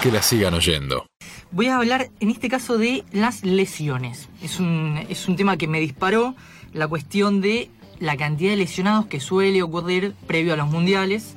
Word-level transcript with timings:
Que 0.00 0.10
la 0.10 0.22
sigan 0.22 0.54
oyendo. 0.54 1.04
Voy 1.50 1.66
a 1.66 1.76
hablar 1.76 2.08
en 2.20 2.30
este 2.30 2.48
caso 2.48 2.78
de 2.78 3.04
las 3.12 3.44
lesiones. 3.44 4.30
Es 4.42 4.58
un, 4.58 4.98
es 5.10 5.28
un 5.28 5.36
tema 5.36 5.58
que 5.58 5.66
me 5.68 5.78
disparó 5.78 6.34
la 6.72 6.88
cuestión 6.88 7.42
de 7.42 7.70
la 7.98 8.16
cantidad 8.16 8.52
de 8.52 8.56
lesionados 8.56 9.06
que 9.06 9.20
suele 9.20 9.62
ocurrir 9.62 10.14
previo 10.26 10.54
a 10.54 10.56
los 10.56 10.68
mundiales. 10.68 11.34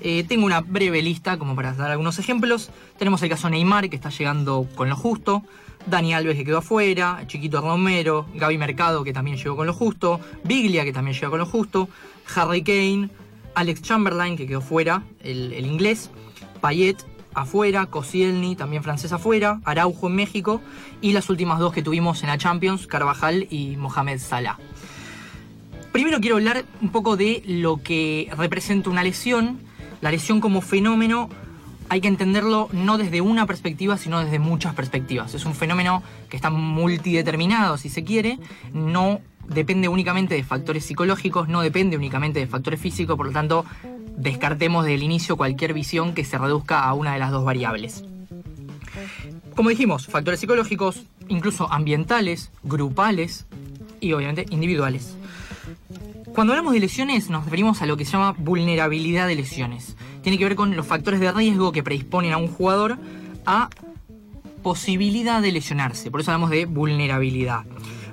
Eh, 0.00 0.24
tengo 0.24 0.44
una 0.44 0.60
breve 0.60 1.02
lista 1.02 1.38
como 1.38 1.54
para 1.54 1.72
dar 1.74 1.92
algunos 1.92 2.18
ejemplos. 2.18 2.70
Tenemos 2.98 3.22
el 3.22 3.28
caso 3.28 3.48
Neymar 3.48 3.88
que 3.88 3.94
está 3.94 4.10
llegando 4.10 4.66
con 4.74 4.88
lo 4.88 4.96
justo. 4.96 5.44
Dani 5.86 6.12
Alves 6.12 6.36
que 6.36 6.44
quedó 6.44 6.58
afuera, 6.58 7.22
Chiquito 7.28 7.60
Romero, 7.60 8.26
Gaby 8.34 8.58
Mercado 8.58 9.04
que 9.04 9.12
también 9.12 9.36
llegó 9.36 9.54
con 9.54 9.68
lo 9.68 9.72
justo, 9.72 10.20
Biglia 10.42 10.84
que 10.84 10.92
también 10.92 11.14
llegó 11.14 11.30
con 11.30 11.38
lo 11.38 11.46
justo, 11.46 11.88
Harry 12.34 12.62
Kane, 12.62 13.08
Alex 13.54 13.80
Chamberlain 13.82 14.36
que 14.36 14.46
quedó 14.46 14.60
fuera, 14.60 15.04
el, 15.22 15.54
el 15.54 15.64
inglés, 15.64 16.10
Payet 16.60 16.98
afuera, 17.34 17.86
Koscielny 17.86 18.56
también 18.56 18.82
francés 18.82 19.12
afuera, 19.12 19.60
Araujo 19.64 20.08
en 20.08 20.16
México 20.16 20.60
y 21.00 21.12
las 21.12 21.30
últimas 21.30 21.58
dos 21.58 21.72
que 21.72 21.82
tuvimos 21.82 22.22
en 22.22 22.28
la 22.28 22.38
Champions, 22.38 22.86
Carvajal 22.86 23.46
y 23.50 23.76
Mohamed 23.76 24.18
Salah. 24.18 24.58
Primero 25.92 26.20
quiero 26.20 26.36
hablar 26.36 26.64
un 26.80 26.90
poco 26.90 27.16
de 27.16 27.42
lo 27.46 27.82
que 27.82 28.30
representa 28.36 28.90
una 28.90 29.02
lesión. 29.02 29.60
La 30.00 30.10
lesión 30.10 30.40
como 30.40 30.60
fenómeno 30.60 31.28
hay 31.88 32.00
que 32.00 32.08
entenderlo 32.08 32.68
no 32.72 32.98
desde 32.98 33.20
una 33.20 33.46
perspectiva, 33.46 33.98
sino 33.98 34.22
desde 34.22 34.38
muchas 34.38 34.74
perspectivas. 34.74 35.34
Es 35.34 35.44
un 35.44 35.54
fenómeno 35.54 36.04
que 36.28 36.36
está 36.36 36.48
multideterminado, 36.48 37.76
si 37.76 37.88
se 37.88 38.04
quiere, 38.04 38.38
no 38.72 39.20
depende 39.50 39.88
únicamente 39.88 40.34
de 40.34 40.44
factores 40.44 40.84
psicológicos, 40.84 41.48
no 41.48 41.60
depende 41.60 41.96
únicamente 41.96 42.38
de 42.38 42.46
factores 42.46 42.80
físicos, 42.80 43.16
por 43.16 43.26
lo 43.26 43.32
tanto, 43.32 43.64
descartemos 44.16 44.84
desde 44.84 44.94
el 44.94 45.02
inicio 45.02 45.36
cualquier 45.36 45.74
visión 45.74 46.14
que 46.14 46.24
se 46.24 46.38
reduzca 46.38 46.84
a 46.84 46.94
una 46.94 47.12
de 47.12 47.18
las 47.18 47.30
dos 47.30 47.44
variables. 47.44 48.04
Como 49.56 49.70
dijimos, 49.70 50.06
factores 50.06 50.40
psicológicos, 50.40 51.04
incluso 51.28 51.70
ambientales, 51.70 52.50
grupales 52.62 53.46
y 54.00 54.12
obviamente 54.12 54.46
individuales. 54.50 55.16
Cuando 56.34 56.52
hablamos 56.52 56.72
de 56.72 56.80
lesiones 56.80 57.28
nos 57.28 57.44
referimos 57.44 57.82
a 57.82 57.86
lo 57.86 57.96
que 57.96 58.04
se 58.04 58.12
llama 58.12 58.34
vulnerabilidad 58.38 59.26
de 59.26 59.34
lesiones. 59.34 59.96
Tiene 60.22 60.38
que 60.38 60.44
ver 60.44 60.54
con 60.54 60.76
los 60.76 60.86
factores 60.86 61.18
de 61.18 61.32
riesgo 61.32 61.72
que 61.72 61.82
predisponen 61.82 62.32
a 62.32 62.36
un 62.36 62.48
jugador 62.48 62.98
a 63.46 63.68
posibilidad 64.62 65.42
de 65.42 65.52
lesionarse. 65.52 66.10
Por 66.10 66.20
eso 66.20 66.30
hablamos 66.30 66.50
de 66.50 66.66
vulnerabilidad. 66.66 67.64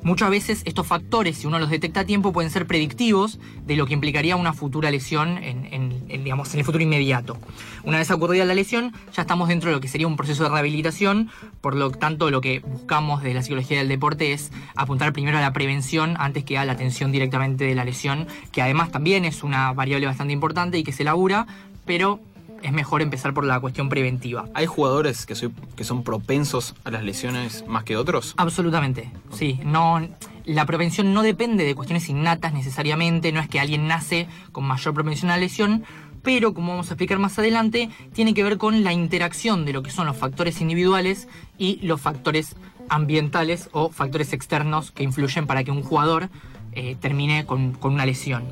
Muchas 0.04 0.30
veces 0.30 0.62
estos 0.66 0.88
factores, 0.88 1.38
si 1.38 1.48
uno 1.48 1.60
los 1.60 1.70
detecta 1.70 2.02
a 2.02 2.06
tiempo, 2.06 2.32
pueden 2.32 2.52
ser 2.52 2.66
predictivos 2.68 3.40
de 3.66 3.76
lo 3.76 3.86
que 3.86 3.94
implicaría 3.94 4.36
una 4.36 4.54
futura 4.54 4.92
lesión 4.92 5.38
en, 5.44 6.08
digamos, 6.24 6.54
en 6.54 6.60
el 6.60 6.66
futuro 6.66 6.84
inmediato. 6.84 7.38
Una 7.84 7.98
vez 7.98 8.10
ocurrida 8.12 8.46
la 8.46 8.54
lesión, 8.54 8.94
ya 9.14 9.22
estamos 9.22 9.48
dentro 9.50 9.70
de 9.70 9.76
lo 9.76 9.82
que 9.82 9.88
sería 9.88 10.08
un 10.08 10.18
proceso 10.18 10.44
de 10.44 10.50
rehabilitación, 10.50 11.30
por 11.62 11.76
lo 11.76 11.92
tanto 11.92 12.32
lo 12.32 12.42
que 12.42 12.60
buscamos 12.60 13.24
de 13.24 13.34
la 13.34 13.42
psicología 13.42 13.78
del 13.78 13.88
deporte 13.88 14.34
es 14.34 14.52
apuntar 14.76 15.14
primero 15.14 15.38
a 15.38 15.42
la 15.42 15.54
prevención 15.54 16.16
antes 16.20 16.44
que 16.44 16.58
a 16.58 16.66
la 16.66 16.74
atención 16.74 17.12
directamente 17.12 17.66
de 17.66 17.76
la 17.76 17.86
lesión, 17.86 18.28
que 18.52 18.62
además 18.62 18.92
también 18.92 19.26
es 19.26 19.44
una 19.44 19.74
variable 19.74 20.08
bastante 20.08 20.34
importante 20.34 20.78
y 20.78 20.84
que 20.84 20.92
se 20.92 21.04
labura, 21.04 21.48
pero 21.86 22.20
es 22.64 22.72
mejor 22.72 23.02
empezar 23.02 23.34
por 23.34 23.46
la 23.46 23.60
cuestión 23.60 23.90
preventiva. 23.90 24.46
¿Hay 24.54 24.66
jugadores 24.66 25.26
que, 25.26 25.36
que 25.76 25.84
son 25.84 26.04
propensos 26.04 26.76
a 26.84 26.92
las 26.92 27.04
lesiones 27.04 27.66
más 27.68 27.84
que 27.84 27.98
otros? 27.98 28.34
Absolutamente, 28.38 29.12
sí. 29.32 29.60
No, 29.64 30.02
la 30.46 30.66
prevención 30.66 31.14
no 31.14 31.24
depende 31.24 31.66
de 31.66 31.76
cuestiones 31.76 32.10
innatas 32.10 32.54
necesariamente, 32.54 33.32
no 33.32 33.40
es 33.40 33.50
que 33.50 33.60
alguien 33.60 33.88
nace 33.88 34.28
con 34.52 34.66
mayor 34.66 34.94
propensión 34.94 35.30
a 35.32 35.36
la 35.36 35.42
lesión, 35.42 35.84
pero 36.24 36.54
como 36.54 36.70
vamos 36.70 36.90
a 36.90 36.94
explicar 36.94 37.20
más 37.20 37.38
adelante, 37.40 37.90
tiene 38.14 38.34
que 38.34 38.44
ver 38.44 38.58
con 38.58 38.84
la 38.84 38.94
interacción 38.94 39.66
de 39.66 39.74
lo 39.74 39.84
que 39.84 39.92
son 39.92 40.08
los 40.08 40.18
factores 40.18 40.62
individuales 40.62 41.28
y 41.58 41.80
los 41.86 42.02
factores 42.02 42.56
ambientales 42.90 43.70
o 43.72 43.90
factores 43.90 44.34
externos 44.34 44.92
que 44.92 45.04
influyen 45.04 45.48
para 45.48 45.64
que 45.64 45.72
un 45.72 45.84
jugador 45.84 46.30
eh, 46.72 46.96
termine 47.00 47.46
con, 47.46 47.74
con 47.74 47.94
una 47.94 48.06
lesión 48.06 48.46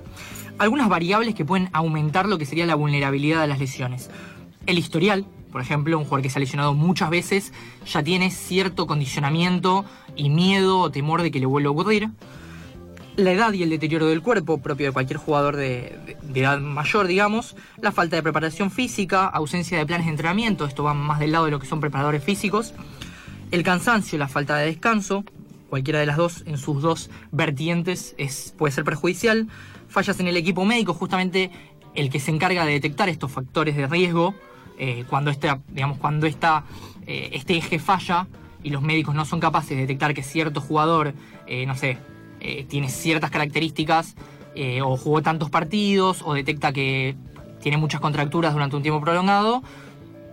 algunas 0.57 0.89
variables 0.89 1.35
que 1.35 1.45
pueden 1.45 1.69
aumentar 1.73 2.27
lo 2.27 2.37
que 2.37 2.45
sería 2.45 2.65
la 2.65 2.75
vulnerabilidad 2.75 3.41
de 3.41 3.47
las 3.47 3.59
lesiones. 3.59 4.09
El 4.65 4.77
historial, 4.77 5.25
por 5.51 5.61
ejemplo, 5.61 5.97
un 5.97 6.05
jugador 6.05 6.23
que 6.23 6.29
se 6.29 6.39
ha 6.39 6.41
lesionado 6.41 6.73
muchas 6.73 7.09
veces 7.09 7.53
ya 7.85 8.03
tiene 8.03 8.31
cierto 8.31 8.87
condicionamiento 8.87 9.85
y 10.15 10.29
miedo 10.29 10.79
o 10.79 10.91
temor 10.91 11.21
de 11.21 11.31
que 11.31 11.39
le 11.39 11.45
vuelva 11.45 11.69
a 11.69 11.73
ocurrir. 11.73 12.09
La 13.15 13.31
edad 13.31 13.53
y 13.53 13.63
el 13.63 13.69
deterioro 13.69 14.07
del 14.07 14.21
cuerpo, 14.21 14.61
propio 14.61 14.87
de 14.87 14.91
cualquier 14.91 15.17
jugador 15.17 15.55
de, 15.55 16.17
edad 16.33 16.59
mayor, 16.59 17.07
digamos. 17.07 17.55
La 17.79 17.93
falta 17.93 18.17
de 18.17 18.23
preparación 18.23 18.71
física, 18.71 19.25
ausencia 19.27 19.77
de 19.77 19.85
planes 19.85 20.07
de 20.07 20.11
entrenamiento, 20.11 20.65
esto 20.65 20.83
va 20.83 20.93
más 20.93 21.19
del 21.19 21.31
lado 21.31 21.45
de 21.45 21.51
lo 21.51 21.59
que 21.59 21.67
son 21.67 21.79
preparadores 21.79 22.23
físicos. 22.23 22.73
El 23.51 23.63
cansancio, 23.63 24.17
la 24.17 24.27
falta 24.27 24.57
de 24.57 24.65
descanso, 24.65 25.23
cualquiera 25.69 25.99
de 25.99 26.05
las 26.07 26.17
dos 26.17 26.43
en 26.45 26.57
sus 26.57 26.81
dos 26.81 27.09
vertientes 27.31 28.15
es, 28.17 28.53
puede 28.57 28.73
ser 28.73 28.83
perjudicial 28.83 29.47
fallas 29.95 30.19
en 30.19 30.27
el 30.27 30.35
equipo 30.35 30.65
médico, 30.65 30.93
justamente 30.93 31.49
el 31.93 32.09
que 32.09 32.19
se 32.19 32.29
encarga 32.29 32.65
de 32.65 32.73
detectar 32.73 33.07
estos 33.07 33.31
factores 33.31 33.77
de 33.77 33.87
riesgo, 33.87 34.35
eh, 34.77 35.05
cuando, 35.09 35.31
este, 35.31 35.47
digamos, 35.69 35.97
cuando 35.99 36.27
esta, 36.27 36.65
eh, 37.07 37.29
este 37.31 37.55
eje 37.55 37.79
falla 37.79 38.27
y 38.61 38.71
los 38.71 38.81
médicos 38.81 39.15
no 39.15 39.23
son 39.23 39.39
capaces 39.39 39.69
de 39.69 39.77
detectar 39.77 40.13
que 40.13 40.21
cierto 40.21 40.59
jugador, 40.59 41.13
eh, 41.47 41.65
no 41.65 41.75
sé, 41.75 41.97
tiene 42.67 42.89
ciertas 42.89 43.31
características, 43.31 44.15
o 44.83 44.97
jugó 44.97 45.23
tantos 45.23 45.49
partidos, 45.49 46.21
o 46.23 46.35
detecta 46.35 46.71
que 46.71 47.15
tiene 47.59 47.77
muchas 47.77 48.01
contracturas 48.01 48.53
durante 48.53 48.75
un 48.75 48.83
tiempo 48.83 49.01
prolongado, 49.01 49.63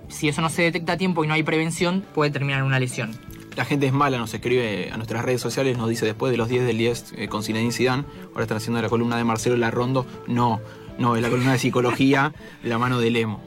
si 0.08 0.28
eso 0.28 0.42
no 0.42 0.50
se 0.50 0.60
detecta 0.60 0.92
a 0.92 0.96
tiempo 0.98 1.24
y 1.24 1.28
no 1.28 1.32
hay 1.32 1.42
prevención, 1.42 2.04
puede 2.14 2.30
terminar 2.30 2.60
en 2.60 2.66
una 2.66 2.78
lesión 2.78 3.12
la 3.56 3.64
gente 3.64 3.86
es 3.86 3.92
mala, 3.92 4.18
nos 4.18 4.32
escribe 4.32 4.90
a 4.92 4.96
nuestras 4.96 5.24
redes 5.24 5.40
sociales, 5.40 5.76
nos 5.76 5.88
dice 5.88 6.06
después 6.06 6.30
de 6.30 6.36
los 6.36 6.48
10 6.48 6.66
del 6.66 6.78
10 6.78 7.14
eh, 7.16 7.28
con 7.28 7.42
Zinedine 7.42 7.72
Zidane, 7.72 8.04
ahora 8.30 8.42
están 8.42 8.56
haciendo 8.56 8.80
la 8.80 8.88
columna 8.88 9.16
de 9.16 9.24
Marcelo 9.24 9.56
Larrondo, 9.56 10.06
no, 10.26 10.60
no, 10.98 11.16
es 11.16 11.22
la 11.22 11.28
columna 11.30 11.52
de 11.52 11.58
psicología, 11.58 12.32
la 12.62 12.78
mano 12.78 12.98
de 12.98 13.10
Lemo. 13.10 13.40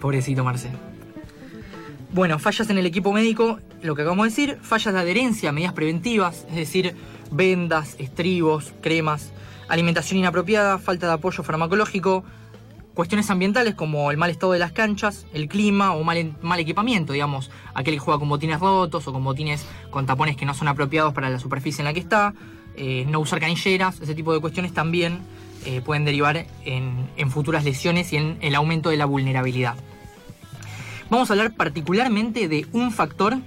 Pobrecito 0.00 0.44
Marcelo. 0.44 0.78
Bueno, 2.12 2.38
fallas 2.38 2.68
en 2.68 2.76
el 2.76 2.86
equipo 2.86 3.12
médico, 3.12 3.58
lo 3.82 3.94
que 3.94 4.02
acabamos 4.02 4.24
de 4.24 4.30
decir, 4.30 4.58
fallas 4.60 4.92
de 4.92 5.00
adherencia 5.00 5.48
a 5.48 5.52
medidas 5.52 5.72
preventivas, 5.72 6.44
es 6.50 6.56
decir, 6.56 6.94
vendas, 7.30 7.96
estribos, 7.98 8.74
cremas, 8.82 9.32
alimentación 9.68 10.18
inapropiada, 10.18 10.78
falta 10.78 11.06
de 11.06 11.14
apoyo 11.14 11.42
farmacológico, 11.42 12.24
Cuestiones 12.94 13.30
ambientales 13.30 13.74
como 13.74 14.10
el 14.10 14.18
mal 14.18 14.30
estado 14.30 14.52
de 14.52 14.58
las 14.58 14.72
canchas, 14.72 15.26
el 15.32 15.48
clima 15.48 15.92
o 15.92 16.04
mal, 16.04 16.34
mal 16.42 16.60
equipamiento, 16.60 17.14
digamos, 17.14 17.50
aquel 17.72 17.94
que 17.94 18.00
juega 18.00 18.18
con 18.18 18.28
botines 18.28 18.60
rotos 18.60 19.08
o 19.08 19.12
con 19.12 19.24
botines 19.24 19.64
con 19.90 20.04
tapones 20.04 20.36
que 20.36 20.44
no 20.44 20.52
son 20.52 20.68
apropiados 20.68 21.14
para 21.14 21.30
la 21.30 21.38
superficie 21.38 21.80
en 21.80 21.86
la 21.86 21.94
que 21.94 22.00
está, 22.00 22.34
eh, 22.76 23.06
no 23.08 23.20
usar 23.20 23.40
canilleras, 23.40 23.98
ese 24.00 24.14
tipo 24.14 24.34
de 24.34 24.40
cuestiones 24.40 24.74
también 24.74 25.20
eh, 25.64 25.80
pueden 25.80 26.04
derivar 26.04 26.46
en, 26.64 27.08
en 27.16 27.30
futuras 27.30 27.64
lesiones 27.64 28.12
y 28.12 28.16
en 28.16 28.36
el 28.42 28.54
aumento 28.54 28.90
de 28.90 28.98
la 28.98 29.06
vulnerabilidad. 29.06 29.74
Vamos 31.08 31.30
a 31.30 31.34
hablar 31.34 31.54
particularmente 31.54 32.48
de 32.48 32.66
un 32.72 32.90
factor 32.90 33.38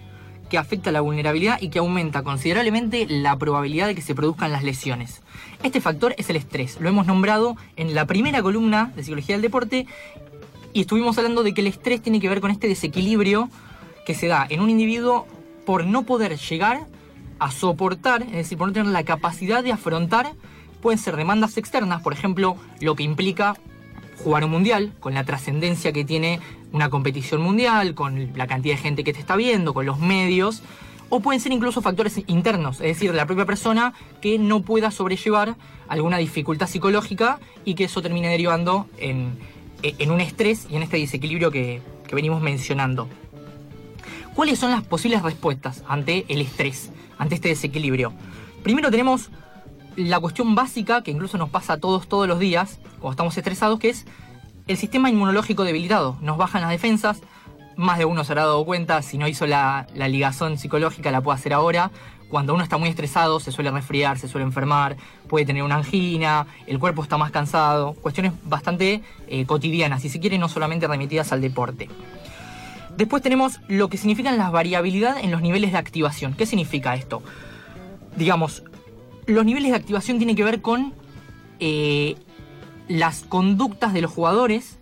que 0.49 0.57
afecta 0.57 0.91
la 0.91 1.01
vulnerabilidad 1.01 1.59
y 1.61 1.69
que 1.69 1.79
aumenta 1.79 2.23
considerablemente 2.23 3.05
la 3.09 3.37
probabilidad 3.37 3.87
de 3.87 3.95
que 3.95 4.01
se 4.01 4.15
produzcan 4.15 4.51
las 4.51 4.63
lesiones. 4.63 5.21
Este 5.63 5.81
factor 5.81 6.13
es 6.17 6.29
el 6.29 6.35
estrés. 6.35 6.79
Lo 6.79 6.89
hemos 6.89 7.07
nombrado 7.07 7.55
en 7.75 7.95
la 7.95 8.05
primera 8.05 8.41
columna 8.41 8.91
de 8.95 9.03
Psicología 9.03 9.35
del 9.35 9.41
Deporte 9.41 9.87
y 10.73 10.81
estuvimos 10.81 11.17
hablando 11.17 11.43
de 11.43 11.53
que 11.53 11.61
el 11.61 11.67
estrés 11.67 12.01
tiene 12.01 12.19
que 12.19 12.29
ver 12.29 12.41
con 12.41 12.51
este 12.51 12.67
desequilibrio 12.67 13.49
que 14.05 14.13
se 14.13 14.27
da 14.27 14.45
en 14.49 14.61
un 14.61 14.69
individuo 14.69 15.25
por 15.65 15.85
no 15.85 16.03
poder 16.03 16.37
llegar 16.37 16.85
a 17.39 17.51
soportar, 17.51 18.23
es 18.23 18.31
decir, 18.31 18.57
por 18.57 18.67
no 18.67 18.73
tener 18.73 18.91
la 18.91 19.03
capacidad 19.03 19.63
de 19.63 19.71
afrontar, 19.71 20.33
pueden 20.81 20.99
ser 20.99 21.15
demandas 21.15 21.57
externas, 21.57 22.01
por 22.01 22.13
ejemplo, 22.13 22.57
lo 22.79 22.95
que 22.95 23.03
implica 23.03 23.55
jugar 24.23 24.45
un 24.45 24.51
mundial, 24.51 24.93
con 24.99 25.13
la 25.13 25.23
trascendencia 25.23 25.91
que 25.91 26.05
tiene 26.05 26.39
una 26.75 26.89
competición 26.89 27.41
mundial, 27.41 27.95
con 27.95 28.33
la 28.35 28.47
cantidad 28.47 28.75
de 28.75 28.81
gente 28.81 29.05
que 29.05 29.13
te 29.13 29.19
está 29.19 29.37
viendo, 29.37 29.73
con 29.73 29.85
los 29.85 29.97
medios, 29.97 30.61
o 31.07 31.21
pueden 31.21 31.39
ser 31.39 31.53
incluso 31.53 31.81
factores 31.81 32.19
internos, 32.27 32.81
es 32.81 32.87
decir, 32.87 33.15
la 33.15 33.25
propia 33.25 33.45
persona 33.45 33.93
que 34.21 34.37
no 34.37 34.61
pueda 34.61 34.91
sobrellevar 34.91 35.55
alguna 35.87 36.17
dificultad 36.17 36.67
psicológica 36.67 37.39
y 37.63 37.75
que 37.75 37.85
eso 37.85 38.01
termine 38.01 38.27
derivando 38.27 38.87
en, 38.97 39.37
un 40.09 40.19
estrés 40.19 40.67
y 40.69 40.75
en 40.75 40.83
este 40.83 40.97
desequilibrio 40.97 41.49
que, 41.49 41.81
que 42.07 42.15
venimos 42.15 42.41
mencionando. 42.41 43.07
¿Cuáles 44.33 44.59
son 44.59 44.71
las 44.71 44.83
posibles 44.83 45.21
respuestas 45.21 45.81
ante 45.87 46.25
el 46.27 46.41
estrés, 46.41 46.91
ante 47.17 47.35
este 47.35 47.49
desequilibrio? 47.49 48.11
Primero 48.63 48.91
tenemos 48.91 49.29
la 49.95 50.19
cuestión 50.19 50.55
básica 50.55 51.03
que 51.03 51.11
incluso 51.11 51.37
nos 51.37 51.49
pasa 51.49 51.73
a 51.73 51.77
todos 51.77 52.09
todos 52.09 52.27
los 52.27 52.39
días 52.39 52.79
cuando 52.99 53.11
estamos 53.11 53.37
estresados, 53.37 53.79
que 53.79 53.89
es 53.89 54.05
el 54.67 54.77
sistema 54.77 55.09
inmunológico 55.09 55.63
debilitado. 55.63 56.17
Nos 56.21 56.37
bajan 56.37 56.61
las 56.61 56.71
defensas, 56.71 57.21
más 57.75 57.97
de 57.97 58.05
uno 58.05 58.23
se 58.23 58.31
habrá 58.31 58.43
dado 58.43 58.65
cuenta, 58.65 59.01
si 59.01 59.17
no 59.17 59.27
hizo 59.27 59.45
la, 59.45 59.87
ligazón 59.93 60.57
psicológica 60.57 61.11
la 61.11 61.21
puede 61.21 61.37
hacer 61.37 61.53
ahora. 61.53 61.91
Cuando 62.29 62.55
uno 62.55 62.63
está 62.63 62.77
muy 62.77 62.89
estresado 62.89 63.39
se 63.39 63.51
suele 63.51 63.69
resfriar, 63.69 64.17
se 64.17 64.27
suele 64.27 64.45
enfermar, 64.45 64.97
puede 65.27 65.45
tener 65.45 65.61
una 65.61 65.75
angina, 65.75 66.47
el 66.65 66.79
cuerpo 66.79 67.03
está 67.03 67.17
más 67.17 67.31
cansado, 67.31 67.93
cuestiones 67.93 68.33
bastante 68.43 69.03
eh, 69.27 69.45
cotidianas, 69.45 70.01
si 70.01 70.09
se 70.09 70.19
quiere, 70.19 70.37
no 70.37 70.49
solamente 70.49 70.87
remitidas 70.87 71.31
al 71.31 71.41
deporte. 71.41 71.87
Después 72.97 73.21
tenemos 73.21 73.59
lo 73.67 73.89
que 73.89 73.97
significan 73.97 74.37
la 74.37 74.49
variabilidad 74.49 75.17
en 75.19 75.29
los 75.29 75.41
niveles 75.41 75.73
de 75.73 75.77
activación. 75.77 76.33
¿Qué 76.33 76.45
significa 76.45 76.95
esto? 76.95 77.21
Digamos, 78.15 78.63
los 79.27 79.45
niveles 79.45 79.71
de 79.71 79.77
activación 79.77 80.17
tienen 80.17 80.35
que 80.35 80.45
ver 80.45 80.61
con 80.61 80.93
eh, 81.59 82.15
las 82.87 83.21
conductas 83.21 83.93
de 83.93 84.01
los 84.01 84.11
jugadores 84.11 84.77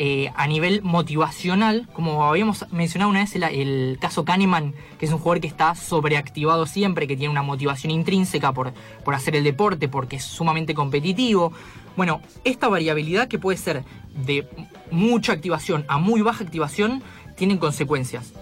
eh, 0.00 0.30
a 0.36 0.46
nivel 0.46 0.80
motivacional, 0.82 1.88
como 1.92 2.24
habíamos 2.24 2.70
mencionado 2.70 3.10
una 3.10 3.18
vez 3.20 3.34
el, 3.34 3.42
el, 3.42 3.98
caso 4.00 4.24
Kahneman, 4.24 4.72
que 4.96 5.06
es 5.06 5.12
un 5.12 5.18
jugador 5.18 5.40
que 5.40 5.48
está 5.48 5.74
sobreactivado 5.74 6.66
siempre, 6.66 7.08
que 7.08 7.16
tiene 7.16 7.32
una 7.32 7.42
motivación 7.42 7.90
intrínseca 7.90 8.52
por, 8.52 8.72
por 9.04 9.14
hacer 9.14 9.34
el 9.34 9.42
deporte, 9.42 9.88
porque 9.88 10.16
es 10.16 10.24
sumamente 10.24 10.72
competitivo. 10.72 11.52
Bueno, 11.96 12.20
esta 12.44 12.68
variabilidad 12.68 13.26
que 13.26 13.40
puede 13.40 13.58
ser 13.58 13.82
de 14.24 14.46
mucha 14.92 15.32
activación 15.32 15.84
a 15.88 15.98
muy 15.98 16.22
baja 16.22 16.44
activación, 16.44 17.02
tienen 17.34 17.58
consecuencias. 17.58 18.32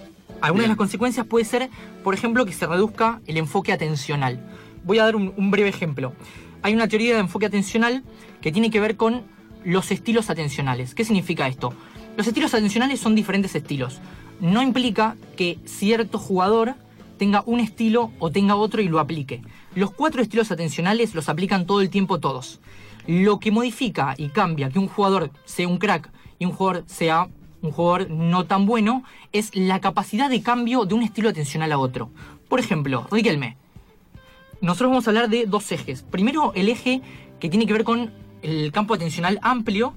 Algunas 0.43 0.65
de 0.65 0.69
las 0.69 0.77
consecuencias 0.77 1.25
puede 1.25 1.47
ser, 1.47 1.71
por 2.05 2.13
ejemplo, 2.13 2.45
que 2.45 2.53
se 2.53 2.67
reduzca 2.67 3.23
el 3.27 3.39
enfoque 3.39 3.73
atencional. 3.73 4.47
Voy 4.85 4.99
a 4.99 5.05
dar 5.05 5.17
un, 5.17 5.33
un 5.39 5.51
breve 5.51 5.71
ejemplo. 5.71 6.13
Hay 6.67 6.75
una 6.75 6.89
teoría 6.89 7.15
de 7.15 7.21
enfoque 7.21 7.47
atencional 7.47 8.03
que 8.41 8.51
tiene 8.51 8.73
que 8.73 8.81
ver 8.81 8.97
con 8.97 9.23
los 9.65 9.93
estilos 9.93 10.31
atencionales. 10.31 10.97
¿Qué 10.97 11.05
significa 11.05 11.47
esto? 11.47 11.73
Los 12.17 12.27
estilos 12.27 12.55
atencionales 12.55 12.99
son 12.99 13.15
diferentes 13.15 13.55
estilos. 13.55 14.01
No 14.41 14.61
implica 14.63 15.15
que 15.37 15.61
cierto 15.65 16.19
jugador 16.19 16.75
tenga 17.19 17.45
un 17.47 17.61
estilo 17.61 18.11
o 18.19 18.33
tenga 18.33 18.57
otro 18.57 18.83
y 18.83 18.89
lo 18.89 18.99
aplique. 18.99 19.43
Los 19.77 19.93
cuatro 19.93 20.21
estilos 20.21 20.51
atencionales 20.51 21.15
los 21.15 21.29
aplican 21.29 21.67
todo 21.67 21.83
el 21.83 21.89
tiempo 21.89 22.19
todos. 22.19 22.59
Lo 23.07 23.39
que 23.39 23.53
modifica 23.53 24.17
y 24.19 24.31
cambia 24.31 24.69
que 24.69 24.81
un 24.81 24.89
jugador 24.89 25.31
sea 25.45 25.69
un 25.69 25.79
crack 25.79 26.11
y 26.41 26.47
un 26.47 26.53
jugador 26.53 26.83
sea 26.89 27.29
un 27.63 27.71
jugador 27.71 28.11
no 28.11 28.45
tan 28.47 28.67
bueno 28.67 29.05
es 29.33 29.55
la 29.55 29.81
capacidad 29.81 30.29
de 30.29 30.43
cambio 30.43 30.85
de 30.85 30.95
un 30.97 31.05
estilo 31.05 31.29
atencional 31.29 31.71
a 31.71 31.79
otro. 31.79 32.11
Por 32.49 32.59
ejemplo, 32.59 33.07
Riquelme. 33.13 33.57
Nosotros 34.67 34.91
vamos 34.91 35.07
a 35.07 35.11
hablar 35.11 35.29
de 35.29 35.47
dos 35.47 35.71
ejes. 35.71 36.03
Primero, 36.03 36.51
el 36.57 36.69
eje 36.69 37.01
que 37.39 37.49
tiene 37.49 37.67
que 37.67 37.73
ver 37.73 37.85
con 37.85 38.13
el 38.43 38.73
campo 38.73 38.95
atencional 38.95 39.39
amplio 39.41 39.95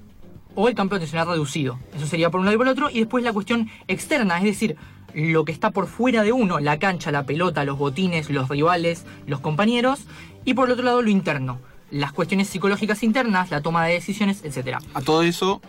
o 0.54 0.68
el 0.68 0.76
campo 0.76 0.94
atencional 0.94 1.26
reducido. 1.26 1.80
Eso 1.92 2.06
sería 2.06 2.30
por 2.30 2.38
un 2.38 2.46
lado 2.46 2.54
y 2.54 2.58
por 2.58 2.68
el 2.68 2.72
otro. 2.72 2.88
Y 2.88 3.00
después 3.00 3.24
la 3.24 3.32
cuestión 3.32 3.68
externa, 3.88 4.38
es 4.38 4.44
decir, 4.44 4.76
lo 5.12 5.44
que 5.44 5.50
está 5.50 5.72
por 5.72 5.88
fuera 5.88 6.22
de 6.22 6.30
uno, 6.30 6.60
la 6.60 6.78
cancha, 6.78 7.10
la 7.10 7.26
pelota, 7.26 7.64
los 7.64 7.78
botines, 7.78 8.30
los 8.30 8.48
rivales, 8.48 9.06
los 9.26 9.40
compañeros. 9.40 10.02
Y 10.44 10.54
por 10.54 10.68
el 10.68 10.74
otro 10.74 10.84
lado 10.84 11.02
lo 11.02 11.10
interno, 11.10 11.58
las 11.90 12.12
cuestiones 12.12 12.46
psicológicas 12.46 13.02
internas, 13.02 13.50
la 13.50 13.62
toma 13.62 13.84
de 13.86 13.94
decisiones, 13.94 14.44
etc. 14.44 14.78
A 14.94 15.00
todo 15.00 15.22
eso, 15.22 15.60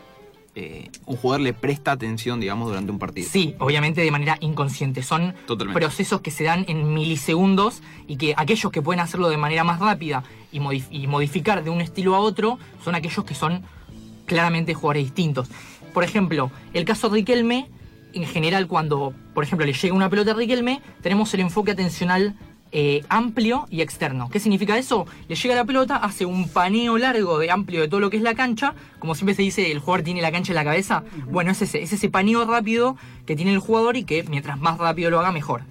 eh, 0.56 0.90
un 1.06 1.16
jugador 1.16 1.42
le 1.42 1.54
presta 1.54 1.92
atención, 1.94 2.40
digamos, 2.40 2.68
durante 2.68 2.92
un 2.92 3.00
partido. 3.00 3.28
Sí, 3.32 3.56
obviamente 3.60 4.02
de 4.02 4.12
manera 4.12 4.38
inconsciente. 4.42 5.02
Son 5.04 5.34
Totalmente. 5.48 5.80
procesos 5.80 6.22
que 6.22 6.32
se 6.32 6.44
dan 6.44 6.66
en 6.68 6.94
milisegundos 6.94 7.82
y 8.08 8.18
que 8.18 8.34
aquellos 8.36 8.72
que 8.72 8.82
pueden 8.82 9.00
hacerlo 9.00 9.30
de 9.30 9.38
manera 9.38 9.64
más 9.64 9.80
rápida 9.80 10.24
y, 10.52 10.60
modif- 10.60 10.88
y 10.92 11.08
modificar 11.08 11.64
de 11.64 11.70
un 11.70 11.80
estilo 11.82 12.16
a 12.16 12.20
otro 12.20 12.60
son 12.84 12.96
aquellos 12.96 13.24
que 13.24 13.34
son 13.34 13.64
claramente 14.26 14.74
jugadores 14.74 15.06
distintos. 15.06 15.50
Por 15.94 16.04
ejemplo, 16.04 16.52
el 16.74 16.86
caso 16.86 17.10
de 17.10 17.16
Riquelme, 17.16 17.70
en 18.14 18.26
general 18.26 18.68
cuando, 18.68 19.14
por 19.34 19.44
ejemplo, 19.44 19.66
le 19.66 19.74
llega 19.74 19.94
una 19.94 20.10
pelota 20.10 20.32
a 20.32 20.34
Riquelme, 20.34 20.82
tenemos 21.02 21.34
el 21.34 21.40
enfoque 21.42 21.72
atencional 21.72 22.36
eh, 22.72 23.04
amplio 23.10 23.68
y 23.70 23.82
externo. 23.82 24.30
¿Qué 24.30 24.40
significa 24.40 24.78
eso? 24.78 25.06
Le 25.28 25.36
llega 25.36 25.56
la 25.56 25.66
pelota, 25.66 25.98
hace 25.98 26.26
un 26.26 26.48
paneo 26.48 26.98
largo 26.98 27.38
de 27.38 27.52
amplio 27.52 27.82
de 27.82 27.88
todo 27.88 28.00
lo 28.00 28.10
que 28.10 28.18
es 28.18 28.24
la 28.24 28.34
cancha, 28.34 28.76
como 29.00 29.14
siempre 29.16 29.36
se 29.36 29.42
dice, 29.42 29.72
el 29.72 29.80
jugador 29.80 30.04
tiene 30.04 30.22
la 30.22 30.32
cancha 30.32 30.52
en 30.52 30.56
la 30.56 30.64
cabeza. 30.64 31.04
Bueno, 31.30 31.52
es 31.52 31.62
ese, 31.62 31.82
es 31.82 31.92
ese 31.92 32.10
paneo 32.10 32.46
rápido 32.46 32.96
que 33.26 33.36
tiene 33.36 33.54
el 33.54 33.60
jugador 33.60 33.98
y 33.98 34.04
que 34.04 34.24
mientras 34.24 34.60
más 34.60 34.78
rápido 34.78 35.10
lo 35.10 35.20
haga, 35.20 35.32
mejor. 35.32 35.64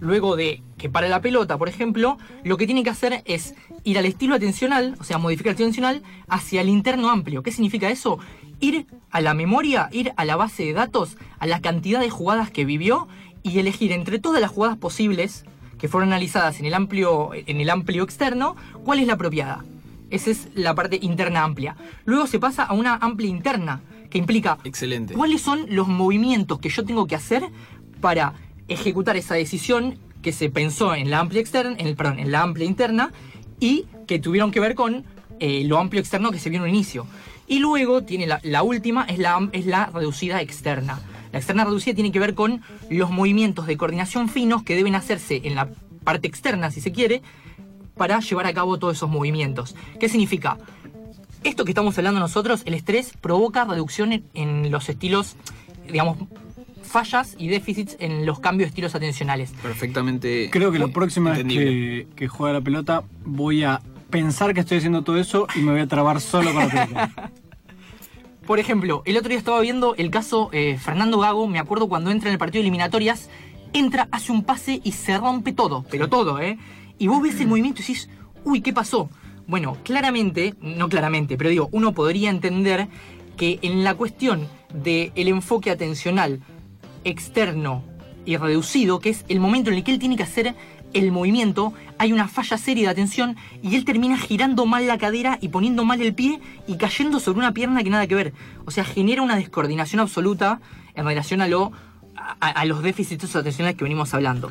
Luego 0.00 0.36
de 0.36 0.62
que 0.76 0.88
para 0.88 1.08
la 1.08 1.20
pelota, 1.20 1.56
por 1.56 1.68
ejemplo, 1.68 2.18
lo 2.42 2.56
que 2.56 2.66
tiene 2.66 2.82
que 2.84 2.90
hacer 2.90 3.22
es 3.24 3.54
ir 3.84 3.98
al 3.98 4.06
estilo 4.06 4.34
atencional, 4.34 4.96
o 5.00 5.04
sea, 5.04 5.18
modificar 5.18 5.50
el 5.50 5.52
estilo 5.54 5.66
atencional, 5.66 6.02
hacia 6.28 6.60
el 6.60 6.68
interno 6.68 7.10
amplio. 7.10 7.42
¿Qué 7.42 7.52
significa 7.52 7.90
eso? 7.90 8.18
Ir 8.60 8.86
a 9.10 9.20
la 9.20 9.34
memoria, 9.34 9.88
ir 9.92 10.12
a 10.16 10.24
la 10.24 10.36
base 10.36 10.64
de 10.64 10.72
datos, 10.72 11.16
a 11.38 11.46
la 11.46 11.60
cantidad 11.60 12.00
de 12.00 12.10
jugadas 12.10 12.50
que 12.50 12.64
vivió 12.64 13.08
y 13.42 13.58
elegir 13.58 13.92
entre 13.92 14.18
todas 14.18 14.40
las 14.40 14.50
jugadas 14.50 14.76
posibles 14.78 15.44
que 15.84 15.88
fueron 15.88 16.14
analizadas 16.14 16.60
en 16.60 16.64
el 16.64 16.72
amplio, 16.72 17.32
en 17.34 17.60
el 17.60 17.68
amplio 17.68 18.04
externo, 18.04 18.56
cuál 18.84 19.00
es 19.00 19.06
la 19.06 19.12
apropiada. 19.12 19.66
Esa 20.08 20.30
es 20.30 20.48
la 20.54 20.74
parte 20.74 20.98
interna 21.02 21.44
amplia. 21.44 21.76
Luego 22.06 22.26
se 22.26 22.38
pasa 22.38 22.62
a 22.62 22.72
una 22.72 22.96
amplia 22.96 23.28
interna, 23.28 23.82
que 24.08 24.16
implica 24.16 24.56
Excelente. 24.64 25.12
¿Cuáles 25.12 25.42
son 25.42 25.66
los 25.68 25.86
movimientos 25.86 26.58
que 26.58 26.70
yo 26.70 26.86
tengo 26.86 27.06
que 27.06 27.16
hacer 27.16 27.50
para 28.00 28.32
ejecutar 28.66 29.18
esa 29.18 29.34
decisión 29.34 29.98
que 30.22 30.32
se 30.32 30.48
pensó 30.48 30.94
en 30.94 31.10
la 31.10 31.18
amplia 31.18 31.42
externa, 31.42 31.76
en 31.78 31.86
el, 31.86 31.96
perdón, 31.96 32.18
en 32.18 32.32
la 32.32 32.40
amplia 32.40 32.64
interna 32.64 33.12
y 33.60 33.84
que 34.06 34.18
tuvieron 34.18 34.52
que 34.52 34.60
ver 34.60 34.74
con 34.74 35.04
eh, 35.38 35.64
lo 35.66 35.78
amplio 35.78 36.00
externo 36.00 36.30
que 36.30 36.38
se 36.38 36.48
vio 36.48 36.60
en 36.60 36.62
un 36.62 36.70
inicio? 36.70 37.06
Y 37.46 37.58
luego 37.58 38.04
tiene 38.04 38.26
la, 38.26 38.40
la 38.42 38.62
última, 38.62 39.04
es 39.04 39.18
la, 39.18 39.50
es 39.52 39.66
la 39.66 39.90
reducida 39.92 40.40
externa. 40.40 40.98
La 41.34 41.38
externa 41.38 41.64
reducida 41.64 41.96
tiene 41.96 42.12
que 42.12 42.20
ver 42.20 42.34
con 42.34 42.62
los 42.88 43.10
movimientos 43.10 43.66
de 43.66 43.76
coordinación 43.76 44.28
finos 44.28 44.62
que 44.62 44.76
deben 44.76 44.94
hacerse 44.94 45.40
en 45.42 45.56
la 45.56 45.68
parte 46.04 46.28
externa, 46.28 46.70
si 46.70 46.80
se 46.80 46.92
quiere, 46.92 47.22
para 47.96 48.20
llevar 48.20 48.46
a 48.46 48.54
cabo 48.54 48.78
todos 48.78 48.98
esos 48.98 49.10
movimientos. 49.10 49.74
¿Qué 49.98 50.08
significa? 50.08 50.58
Esto 51.42 51.64
que 51.64 51.72
estamos 51.72 51.98
hablando 51.98 52.20
nosotros, 52.20 52.62
el 52.66 52.74
estrés 52.74 53.14
provoca 53.20 53.64
reducción 53.64 54.12
en, 54.12 54.24
en 54.34 54.70
los 54.70 54.88
estilos, 54.88 55.34
digamos, 55.90 56.18
fallas 56.84 57.34
y 57.36 57.48
déficits 57.48 57.96
en 57.98 58.26
los 58.26 58.38
cambios 58.38 58.68
de 58.68 58.68
estilos 58.68 58.94
atencionales. 58.94 59.50
Perfectamente. 59.60 60.50
Creo 60.52 60.70
que 60.70 60.78
la 60.78 60.86
próxima 60.86 61.32
vez 61.32 61.44
que, 61.44 62.06
que 62.14 62.28
juegue 62.28 62.54
la 62.54 62.60
pelota 62.60 63.02
voy 63.24 63.64
a 63.64 63.82
pensar 64.08 64.54
que 64.54 64.60
estoy 64.60 64.78
haciendo 64.78 65.02
todo 65.02 65.18
eso 65.18 65.48
y 65.56 65.62
me 65.62 65.72
voy 65.72 65.80
a 65.80 65.88
trabar 65.88 66.20
solo 66.20 66.54
con 66.54 66.68
la 66.68 66.86
pelota. 66.86 67.32
Por 68.46 68.58
ejemplo, 68.58 69.02
el 69.06 69.16
otro 69.16 69.30
día 69.30 69.38
estaba 69.38 69.60
viendo 69.60 69.94
el 69.94 70.10
caso 70.10 70.50
eh, 70.52 70.76
Fernando 70.78 71.18
Gago, 71.18 71.48
me 71.48 71.58
acuerdo 71.58 71.88
cuando 71.88 72.10
entra 72.10 72.28
en 72.28 72.34
el 72.34 72.38
partido 72.38 72.60
de 72.60 72.68
eliminatorias, 72.68 73.30
entra, 73.72 74.06
hace 74.10 74.32
un 74.32 74.44
pase 74.44 74.80
y 74.84 74.92
se 74.92 75.16
rompe 75.16 75.52
todo, 75.52 75.84
pero 75.90 76.08
todo, 76.08 76.38
¿eh? 76.40 76.58
Y 76.98 77.06
vos 77.06 77.22
ves 77.22 77.40
el 77.40 77.46
movimiento 77.46 77.80
y 77.80 77.84
decís, 77.84 78.10
uy, 78.44 78.60
¿qué 78.60 78.74
pasó? 78.74 79.08
Bueno, 79.46 79.78
claramente, 79.82 80.54
no 80.60 80.90
claramente, 80.90 81.38
pero 81.38 81.48
digo, 81.48 81.68
uno 81.72 81.92
podría 81.92 82.28
entender 82.28 82.88
que 83.38 83.58
en 83.62 83.82
la 83.82 83.94
cuestión 83.94 84.46
del 84.72 85.12
enfoque 85.16 85.70
atencional 85.70 86.40
externo 87.04 87.82
y 88.26 88.36
reducido, 88.36 89.00
que 89.00 89.10
es 89.10 89.24
el 89.28 89.40
momento 89.40 89.70
en 89.70 89.76
el 89.76 89.84
que 89.84 89.92
él 89.92 89.98
tiene 89.98 90.16
que 90.16 90.22
hacer 90.22 90.54
el 90.94 91.12
movimiento, 91.12 91.74
hay 91.98 92.12
una 92.12 92.28
falla 92.28 92.56
seria 92.56 92.84
de 92.84 92.90
atención 92.90 93.36
y 93.62 93.76
él 93.76 93.84
termina 93.84 94.16
girando 94.16 94.64
mal 94.64 94.86
la 94.86 94.96
cadera 94.96 95.38
y 95.40 95.48
poniendo 95.48 95.84
mal 95.84 96.00
el 96.00 96.14
pie 96.14 96.40
y 96.66 96.76
cayendo 96.76 97.20
sobre 97.20 97.40
una 97.40 97.52
pierna 97.52 97.82
que 97.82 97.90
nada 97.90 98.06
que 98.06 98.14
ver. 98.14 98.32
O 98.64 98.70
sea, 98.70 98.84
genera 98.84 99.22
una 99.22 99.36
descoordinación 99.36 100.00
absoluta 100.00 100.60
en 100.94 101.04
relación 101.04 101.40
a, 101.40 101.48
lo, 101.48 101.72
a, 102.16 102.48
a 102.48 102.64
los 102.64 102.82
déficits 102.82 103.36
atencionales 103.36 103.76
que 103.76 103.84
venimos 103.84 104.14
hablando. 104.14 104.50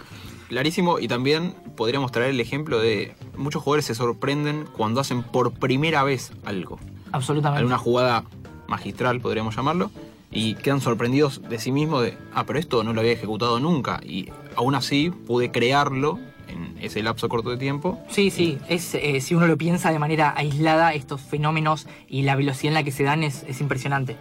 Clarísimo, 0.50 1.00
y 1.00 1.08
también 1.08 1.56
podríamos 1.76 2.12
traer 2.12 2.30
el 2.30 2.40
ejemplo 2.40 2.80
de 2.80 3.16
muchos 3.38 3.64
jugadores 3.64 3.86
se 3.86 3.96
sorprenden 3.96 4.66
cuando 4.72 5.02
hacen 5.02 5.24
por 5.24 5.54
primera 5.54 6.04
vez 6.04 6.32
algo. 6.46 6.80
Absolutamente. 7.12 7.60
Alguna 7.60 7.78
jugada 7.78 8.24
magistral, 8.68 9.20
podríamos 9.20 9.56
llamarlo, 9.56 9.90
y 10.32 10.56
quedan 10.56 10.82
sorprendidos 10.82 11.42
de 11.48 11.60
sí 11.60 11.72
mismos 11.72 12.04
de, 12.04 12.18
ah, 12.34 12.46
pero 12.46 12.60
esto 12.60 12.84
no 12.84 12.94
lo 12.94 13.02
había 13.02 13.14
ejecutado 13.14 13.60
nunca, 13.60 14.00
y 14.04 14.30
aún 14.56 14.76
así 14.76 15.10
pude 15.10 15.52
crearlo 15.52 16.20
en 16.48 16.76
ese 16.82 17.02
lapso 17.04 17.30
corto 17.30 17.50
de 17.50 17.58
tiempo. 17.58 18.00
Sí, 18.10 18.30
sí, 18.30 18.58
es, 18.70 18.96
eh, 18.96 19.22
si 19.22 19.36
uno 19.36 19.48
lo 19.48 19.58
piensa 19.58 19.92
de 19.92 20.00
manera 20.00 20.34
aislada, 20.36 20.94
estos 20.94 21.22
fenómenos 21.22 21.88
y 22.08 22.24
la 22.24 22.36
velocidad 22.36 22.70
en 22.70 22.74
la 22.76 22.84
que 22.84 22.92
se 22.92 23.04
dan 23.04 23.24
es, 23.24 23.44
es 23.48 23.62
impresionante. 23.62 24.18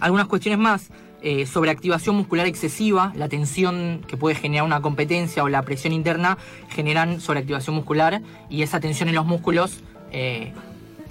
Algunas 0.00 0.26
cuestiones 0.26 0.58
más, 0.58 0.90
eh, 1.24 1.46
sobre 1.46 1.70
activación 1.70 2.16
muscular 2.16 2.48
excesiva, 2.48 3.12
la 3.14 3.28
tensión 3.28 4.00
que 4.08 4.16
puede 4.16 4.34
generar 4.34 4.64
una 4.66 4.80
competencia 4.80 5.44
o 5.44 5.48
la 5.48 5.62
presión 5.62 5.92
interna 5.92 6.36
generan 6.68 7.20
sobreactivación 7.20 7.76
muscular 7.76 8.22
y 8.50 8.62
esa 8.62 8.80
tensión 8.80 9.08
en 9.08 9.14
los 9.14 9.24
músculos, 9.24 9.82
eh, 10.10 10.52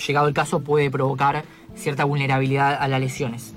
llegado 0.06 0.28
el 0.28 0.34
caso, 0.34 0.60
puede 0.60 0.92
provocar 0.92 1.46
cierta 1.76 2.04
vulnerabilidad 2.04 2.74
a 2.74 2.90
las 2.90 3.00
lesiones. 3.00 3.54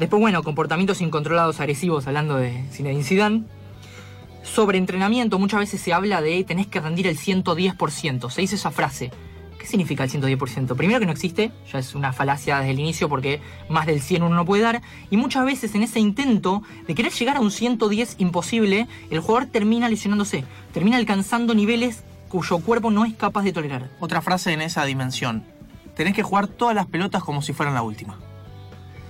Después, 0.00 0.20
bueno, 0.20 0.42
comportamientos 0.42 1.02
incontrolados 1.02 1.60
agresivos, 1.60 2.06
hablando 2.06 2.36
de 2.36 2.64
Zinedine 2.70 3.04
Zidane. 3.04 3.44
Sobre 4.54 4.78
entrenamiento, 4.78 5.38
muchas 5.38 5.60
veces 5.60 5.80
se 5.80 5.92
habla 5.92 6.20
de 6.20 6.42
tenés 6.42 6.66
que 6.66 6.80
rendir 6.80 7.06
el 7.06 7.16
110%. 7.16 8.30
Se 8.30 8.40
dice 8.40 8.56
esa 8.56 8.70
frase. 8.70 9.10
¿Qué 9.58 9.66
significa 9.66 10.04
el 10.04 10.10
110%? 10.10 10.76
Primero 10.76 11.00
que 11.00 11.06
no 11.06 11.12
existe, 11.12 11.52
ya 11.70 11.78
es 11.78 11.94
una 11.94 12.12
falacia 12.12 12.58
desde 12.58 12.70
el 12.70 12.80
inicio 12.80 13.08
porque 13.08 13.40
más 13.68 13.86
del 13.86 14.00
100 14.00 14.22
uno 14.22 14.34
no 14.34 14.44
puede 14.44 14.62
dar. 14.62 14.82
Y 15.10 15.16
muchas 15.16 15.44
veces 15.44 15.74
en 15.74 15.82
ese 15.82 16.00
intento 16.00 16.62
de 16.86 16.94
querer 16.94 17.12
llegar 17.12 17.36
a 17.36 17.40
un 17.40 17.50
110 17.50 18.16
imposible, 18.18 18.88
el 19.10 19.20
jugador 19.20 19.46
termina 19.46 19.88
lesionándose. 19.88 20.44
Termina 20.72 20.96
alcanzando 20.96 21.54
niveles 21.54 22.04
cuyo 22.28 22.58
cuerpo 22.58 22.90
no 22.90 23.04
es 23.04 23.14
capaz 23.14 23.42
de 23.42 23.52
tolerar. 23.52 23.90
Otra 24.00 24.22
frase 24.22 24.52
en 24.52 24.62
esa 24.62 24.84
dimensión. 24.84 25.44
Tenés 25.94 26.14
que 26.14 26.22
jugar 26.22 26.46
todas 26.46 26.74
las 26.74 26.86
pelotas 26.86 27.22
como 27.22 27.42
si 27.42 27.52
fueran 27.52 27.74
la 27.74 27.82
última. 27.82 28.18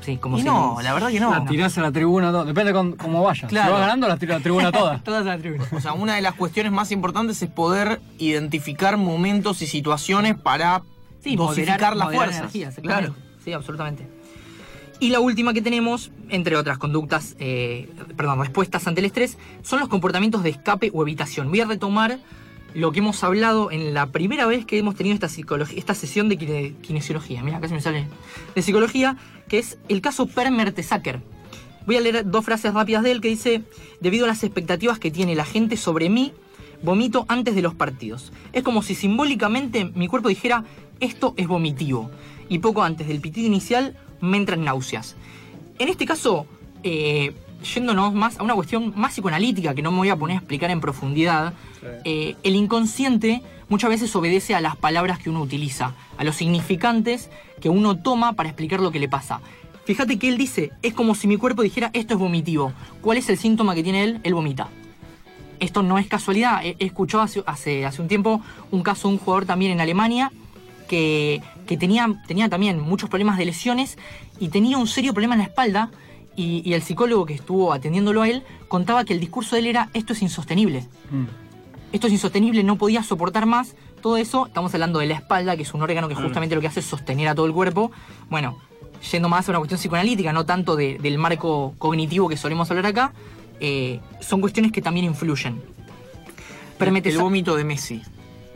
Sí, 0.08 0.16
como 0.16 0.38
y 0.38 0.40
si- 0.40 0.46
no, 0.46 0.78
la 0.82 0.94
verdad 0.94 1.08
que 1.10 1.20
no. 1.20 1.30
La 1.30 1.44
tirás 1.44 1.76
a 1.76 1.82
la 1.82 1.92
tribuna, 1.92 2.30
todo. 2.32 2.46
depende 2.46 2.72
con, 2.72 2.92
cómo 2.92 3.22
vaya. 3.22 3.46
Claro. 3.46 3.66
Si 3.68 3.72
va 3.74 3.80
ganando, 3.80 4.08
la 4.08 4.16
tiro 4.16 4.32
a 4.34 4.38
la 4.38 4.42
tribuna 4.42 4.72
toda. 4.72 4.98
Todas 5.04 5.22
a 5.26 5.36
la 5.36 5.38
tribuna. 5.38 5.64
O 5.70 5.80
sea, 5.80 5.92
una 5.92 6.14
de 6.14 6.22
las 6.22 6.32
cuestiones 6.34 6.72
más 6.72 6.90
importantes 6.92 7.42
es 7.42 7.50
poder 7.50 8.00
identificar 8.18 8.96
momentos 8.96 9.60
y 9.60 9.66
situaciones 9.66 10.34
para 10.38 10.80
Sí, 11.22 11.36
dosificar 11.36 11.78
moderar- 11.92 11.96
las 11.96 12.04
moderar 12.06 12.24
fuerzas. 12.24 12.40
energías, 12.40 12.74
claro. 12.82 13.14
Sí, 13.44 13.52
absolutamente. 13.52 14.08
Y 15.00 15.10
la 15.10 15.20
última 15.20 15.52
que 15.52 15.60
tenemos, 15.62 16.10
entre 16.28 16.56
otras 16.56 16.78
conductas, 16.78 17.36
eh, 17.38 17.88
perdón, 18.16 18.40
respuestas 18.40 18.86
ante 18.88 19.00
el 19.00 19.04
estrés, 19.06 19.36
son 19.62 19.78
los 19.80 19.88
comportamientos 19.88 20.42
de 20.42 20.50
escape 20.50 20.90
o 20.94 21.02
evitación. 21.02 21.50
Voy 21.50 21.60
a 21.60 21.66
retomar 21.66 22.18
lo 22.78 22.92
que 22.92 23.00
hemos 23.00 23.24
hablado 23.24 23.72
en 23.72 23.92
la 23.92 24.06
primera 24.06 24.46
vez 24.46 24.64
que 24.64 24.78
hemos 24.78 24.94
tenido 24.94 25.14
esta, 25.14 25.26
esta 25.74 25.94
sesión 25.94 26.28
de 26.28 26.38
kine- 26.38 26.74
kinesiología. 26.80 27.42
Mira, 27.42 27.60
casi 27.60 27.74
me 27.74 27.80
sale. 27.80 28.06
De 28.54 28.62
psicología, 28.62 29.16
que 29.48 29.58
es 29.58 29.78
el 29.88 30.00
caso 30.00 30.26
Per 30.26 30.50
Mertesacker. 30.52 31.20
Voy 31.86 31.96
a 31.96 32.00
leer 32.00 32.30
dos 32.30 32.44
frases 32.44 32.72
rápidas 32.74 33.02
de 33.02 33.10
él 33.10 33.20
que 33.20 33.28
dice, 33.28 33.62
debido 34.00 34.26
a 34.26 34.28
las 34.28 34.44
expectativas 34.44 35.00
que 35.00 35.10
tiene 35.10 35.34
la 35.34 35.44
gente 35.44 35.76
sobre 35.76 36.08
mí, 36.08 36.32
vomito 36.82 37.24
antes 37.28 37.56
de 37.56 37.62
los 37.62 37.74
partidos. 37.74 38.32
Es 38.52 38.62
como 38.62 38.82
si 38.82 38.94
simbólicamente 38.94 39.84
mi 39.86 40.06
cuerpo 40.06 40.28
dijera, 40.28 40.64
esto 41.00 41.34
es 41.36 41.48
vomitivo. 41.48 42.10
Y 42.48 42.60
poco 42.60 42.82
antes 42.84 43.08
del 43.08 43.20
pitido 43.20 43.48
inicial 43.48 43.96
me 44.20 44.36
entran 44.36 44.64
náuseas. 44.64 45.16
En 45.80 45.88
este 45.88 46.06
caso, 46.06 46.46
eh, 46.84 47.32
yéndonos 47.62 48.14
más 48.14 48.38
a 48.38 48.42
una 48.42 48.54
cuestión 48.54 48.92
más 48.96 49.12
psicoanalítica 49.12 49.74
que 49.74 49.82
no 49.82 49.90
me 49.90 49.98
voy 49.98 50.08
a 50.10 50.16
poner 50.16 50.36
a 50.36 50.38
explicar 50.38 50.70
en 50.70 50.80
profundidad, 50.80 51.54
eh, 52.04 52.36
el 52.42 52.56
inconsciente 52.56 53.42
muchas 53.68 53.90
veces 53.90 54.14
obedece 54.16 54.54
a 54.54 54.60
las 54.60 54.76
palabras 54.76 55.18
que 55.18 55.30
uno 55.30 55.42
utiliza, 55.42 55.94
a 56.16 56.24
los 56.24 56.36
significantes 56.36 57.30
que 57.60 57.68
uno 57.68 57.98
toma 57.98 58.34
para 58.34 58.48
explicar 58.48 58.80
lo 58.80 58.90
que 58.90 58.98
le 58.98 59.08
pasa. 59.08 59.40
Fíjate 59.84 60.18
que 60.18 60.28
él 60.28 60.36
dice, 60.36 60.72
es 60.82 60.92
como 60.92 61.14
si 61.14 61.26
mi 61.26 61.36
cuerpo 61.38 61.62
dijera, 61.62 61.90
esto 61.94 62.14
es 62.14 62.20
vomitivo. 62.20 62.72
¿Cuál 63.00 63.18
es 63.18 63.28
el 63.30 63.38
síntoma 63.38 63.74
que 63.74 63.82
tiene 63.82 64.04
él? 64.04 64.20
Él 64.22 64.34
vomita. 64.34 64.68
Esto 65.60 65.82
no 65.82 65.98
es 65.98 66.06
casualidad. 66.06 66.62
He 66.62 66.76
he 66.78 66.84
escuchado 66.84 67.22
hace, 67.22 67.42
hace, 67.46 67.86
hace 67.86 68.02
un 68.02 68.08
tiempo 68.08 68.42
un 68.70 68.82
caso 68.82 69.08
de 69.08 69.14
un 69.14 69.18
jugador 69.18 69.46
también 69.46 69.72
en 69.72 69.80
Alemania 69.80 70.30
que, 70.88 71.40
que 71.66 71.76
tenía, 71.76 72.22
tenía 72.26 72.48
también 72.48 72.80
muchos 72.80 73.08
problemas 73.08 73.38
de 73.38 73.46
lesiones 73.46 73.96
y 74.38 74.48
tenía 74.48 74.76
un 74.78 74.86
serio 74.86 75.12
problema 75.12 75.34
en 75.34 75.40
la 75.40 75.46
espalda. 75.46 75.90
Y, 76.38 76.62
y 76.64 76.74
el 76.74 76.82
psicólogo 76.82 77.26
que 77.26 77.34
estuvo 77.34 77.72
atendiéndolo 77.72 78.22
a 78.22 78.28
él 78.28 78.44
contaba 78.68 79.04
que 79.04 79.12
el 79.12 79.18
discurso 79.18 79.56
de 79.56 79.60
él 79.62 79.66
era: 79.66 79.90
esto 79.92 80.12
es 80.12 80.22
insostenible. 80.22 80.86
Mm. 81.10 81.24
Esto 81.92 82.06
es 82.06 82.12
insostenible, 82.12 82.62
no 82.62 82.76
podía 82.76 83.02
soportar 83.02 83.44
más. 83.46 83.74
Todo 84.00 84.16
eso, 84.18 84.46
estamos 84.46 84.72
hablando 84.72 85.00
de 85.00 85.06
la 85.06 85.14
espalda, 85.14 85.56
que 85.56 85.62
es 85.62 85.74
un 85.74 85.82
órgano 85.82 86.06
que 86.06 86.14
Claro. 86.14 86.28
justamente 86.28 86.54
lo 86.54 86.60
que 86.60 86.68
hace 86.68 86.78
es 86.80 86.86
sostener 86.86 87.26
a 87.28 87.34
todo 87.34 87.46
el 87.46 87.52
cuerpo. 87.52 87.90
Bueno, 88.30 88.56
yendo 89.10 89.28
más 89.28 89.48
a 89.48 89.52
una 89.52 89.58
cuestión 89.58 89.78
psicoanalítica, 89.80 90.32
no 90.32 90.46
tanto 90.46 90.76
de- 90.76 90.98
del 90.98 91.18
marco 91.18 91.74
cognitivo 91.78 92.28
que 92.28 92.36
solemos 92.36 92.70
hablar 92.70 92.86
acá, 92.86 93.12
eh, 93.58 93.98
son 94.20 94.40
cuestiones 94.40 94.70
que 94.70 94.80
también 94.80 95.06
influyen. 95.06 95.60
Permite 96.78 97.08
el 97.08 97.18
vómito 97.18 97.56
de 97.56 97.64
Messi 97.64 98.02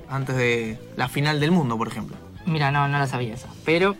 antes 0.08 0.36
de 0.36 0.78
la 0.96 1.08
final 1.08 1.40
del 1.40 1.50
mundo, 1.50 1.76
por 1.76 1.88
ejemplo. 1.88 2.16
Mira, 2.46 2.70
no, 2.70 2.86
no 2.86 2.98
la 2.98 3.06
sabía 3.08 3.34
esa. 3.34 3.48
Pero 3.64 3.96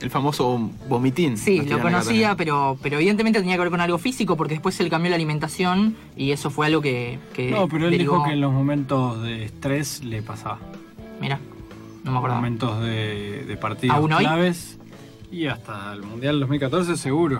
El 0.00 0.10
famoso 0.10 0.70
vomitín. 0.88 1.38
sí, 1.38 1.62
lo 1.62 1.80
conocía, 1.80 2.36
pero, 2.36 2.76
pero 2.82 2.96
evidentemente 2.96 3.40
tenía 3.40 3.54
que 3.56 3.60
ver 3.62 3.70
con 3.70 3.80
algo 3.80 3.96
físico 3.98 4.36
porque 4.36 4.54
después 4.54 4.78
él 4.80 4.90
cambió 4.90 5.08
la 5.10 5.16
alimentación 5.16 5.96
y 6.16 6.32
eso 6.32 6.50
fue 6.50 6.66
algo 6.66 6.82
que. 6.82 7.18
que 7.34 7.50
No, 7.50 7.66
pero 7.68 7.86
él 7.86 7.92
derivó- 7.92 8.16
dijo 8.16 8.24
que 8.24 8.32
en 8.32 8.40
los 8.42 8.52
momentos 8.52 9.22
de 9.22 9.44
estrés 9.44 10.04
le 10.04 10.20
pasaba. 10.22 10.58
Mira, 11.20 11.40
no 12.04 12.12
me 12.12 12.18
acordaba. 12.18 12.40
Momentos 12.40 12.80
de, 12.82 13.44
de 13.46 13.56
partidos 13.56 13.96
¿Aún 13.96 14.12
hoy? 14.12 14.24
claves. 14.24 14.78
Y 15.32 15.46
hasta 15.46 15.92
el 15.94 16.02
Mundial 16.02 16.40
2014 16.40 16.96
seguro. 16.98 17.38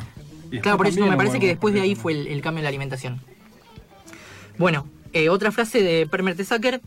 Y 0.51 0.59
Claro, 0.61 0.79
por 0.79 0.87
eso 0.87 1.05
me 1.07 1.17
parece 1.17 1.39
que 1.39 1.47
después 1.49 1.75
de 1.75 1.83
ahí 1.83 1.95
fue 1.95 2.13
el, 2.13 2.27
el 2.29 2.41
cambio 2.41 2.61
en 2.61 2.65
la 2.65 2.69
alimentación. 2.71 3.21
Bueno, 4.59 4.87
eh, 5.13 5.29
otra 5.29 5.53
frase 5.53 5.83
de 5.83 6.07
Per 6.07 6.23
Mertesacker. 6.23 6.81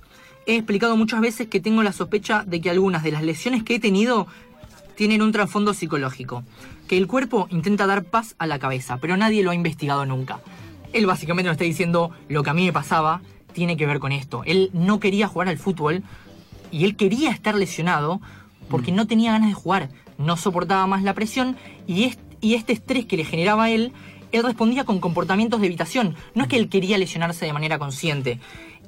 He 0.45 0.55
explicado 0.55 0.97
muchas 0.97 1.21
veces 1.21 1.47
que 1.47 1.59
tengo 1.59 1.83
la 1.83 1.91
sospecha 1.91 2.43
de 2.45 2.59
que 2.59 2.69
algunas 2.71 3.03
de 3.03 3.11
las 3.11 3.21
lesiones 3.21 3.63
que 3.63 3.75
he 3.75 3.79
tenido 3.79 4.25
tienen 4.99 5.21
un 5.21 5.31
trasfondo 5.31 5.73
psicológico. 5.73 6.43
Que 6.89 6.97
el 6.97 7.07
cuerpo 7.07 7.47
intenta 7.51 7.87
dar 7.87 8.03
paz 8.03 8.35
a 8.37 8.45
la 8.47 8.59
cabeza, 8.59 8.97
pero 8.97 9.15
nadie 9.15 9.43
lo 9.43 9.51
ha 9.51 9.55
investigado 9.55 10.05
nunca. 10.05 10.41
Él 10.91 11.05
básicamente 11.05 11.47
nos 11.47 11.53
está 11.53 11.63
diciendo 11.63 12.11
lo 12.27 12.43
que 12.43 12.49
a 12.49 12.53
mí 12.53 12.65
me 12.65 12.73
pasaba 12.73 13.21
tiene 13.53 13.77
que 13.77 13.85
ver 13.85 13.99
con 13.99 14.11
esto. 14.11 14.41
Él 14.45 14.71
no 14.73 14.99
quería 14.99 15.29
jugar 15.29 15.47
al 15.47 15.57
fútbol 15.57 16.03
y 16.69 16.83
él 16.83 16.97
quería 16.97 17.31
estar 17.31 17.55
lesionado 17.55 18.19
porque 18.69 18.91
no 18.91 19.07
tenía 19.07 19.31
ganas 19.31 19.47
de 19.47 19.53
jugar, 19.55 19.89
no 20.17 20.35
soportaba 20.35 20.85
más 20.85 21.01
la 21.03 21.13
presión 21.13 21.55
y, 21.87 22.03
est- 22.03 22.19
y 22.41 22.55
este 22.55 22.73
estrés 22.73 23.05
que 23.05 23.15
le 23.15 23.23
generaba 23.23 23.63
a 23.63 23.69
él, 23.69 23.93
él 24.33 24.43
respondía 24.43 24.83
con 24.83 24.99
comportamientos 24.99 25.61
de 25.61 25.67
evitación. 25.67 26.15
No 26.35 26.43
es 26.43 26.49
que 26.49 26.57
él 26.57 26.67
quería 26.67 26.97
lesionarse 26.97 27.45
de 27.45 27.53
manera 27.53 27.79
consciente. 27.79 28.37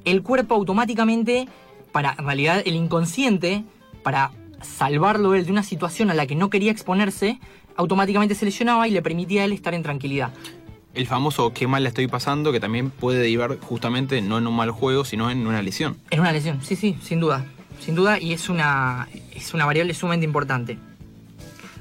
El 0.04 0.24
cuerpo 0.24 0.56
automáticamente, 0.56 1.48
para, 1.94 2.16
en 2.20 2.26
realidad 2.26 2.62
el 2.66 2.76
inconsciente, 2.76 3.64
para 4.04 4.32
salvarlo 4.64 5.36
él 5.36 5.46
de 5.46 5.52
una 5.52 5.64
situación 5.64 6.10
a 6.10 6.14
la 6.14 6.28
que 6.28 6.36
no 6.36 6.50
quería 6.50 6.72
exponerse, 6.72 7.40
automáticamente 7.76 8.36
se 8.36 8.46
lesionaba 8.46 8.88
y 8.88 8.92
le 8.92 9.02
permitía 9.02 9.42
a 9.42 9.46
él 9.46 9.54
estar 9.54 9.74
en 9.74 9.84
tranquilidad. 9.84 10.32
El 10.94 11.08
famoso 11.08 11.54
qué 11.54 11.68
mal 11.68 11.84
la 11.84 11.90
estoy 11.90 12.08
pasando, 12.08 12.52
que 12.52 12.60
también 12.60 12.90
puede 12.90 13.20
derivar 13.20 13.58
justamente 13.60 14.22
no 14.22 14.38
en 14.38 14.48
un 14.48 14.56
mal 14.56 14.72
juego, 14.72 15.06
sino 15.06 15.32
en 15.32 15.48
una 15.48 15.62
lesión. 15.62 15.98
Es 16.10 16.20
una 16.20 16.32
lesión, 16.32 16.62
sí, 16.62 16.76
sí, 16.76 16.98
sin 17.02 17.20
duda. 17.20 17.46
Sin 17.80 17.96
duda, 17.96 18.20
y 18.20 18.34
es 18.34 18.50
una, 18.50 19.08
es 19.34 19.54
una 19.54 19.66
variable 19.66 19.94
sumamente 19.94 20.26
importante. 20.26 20.78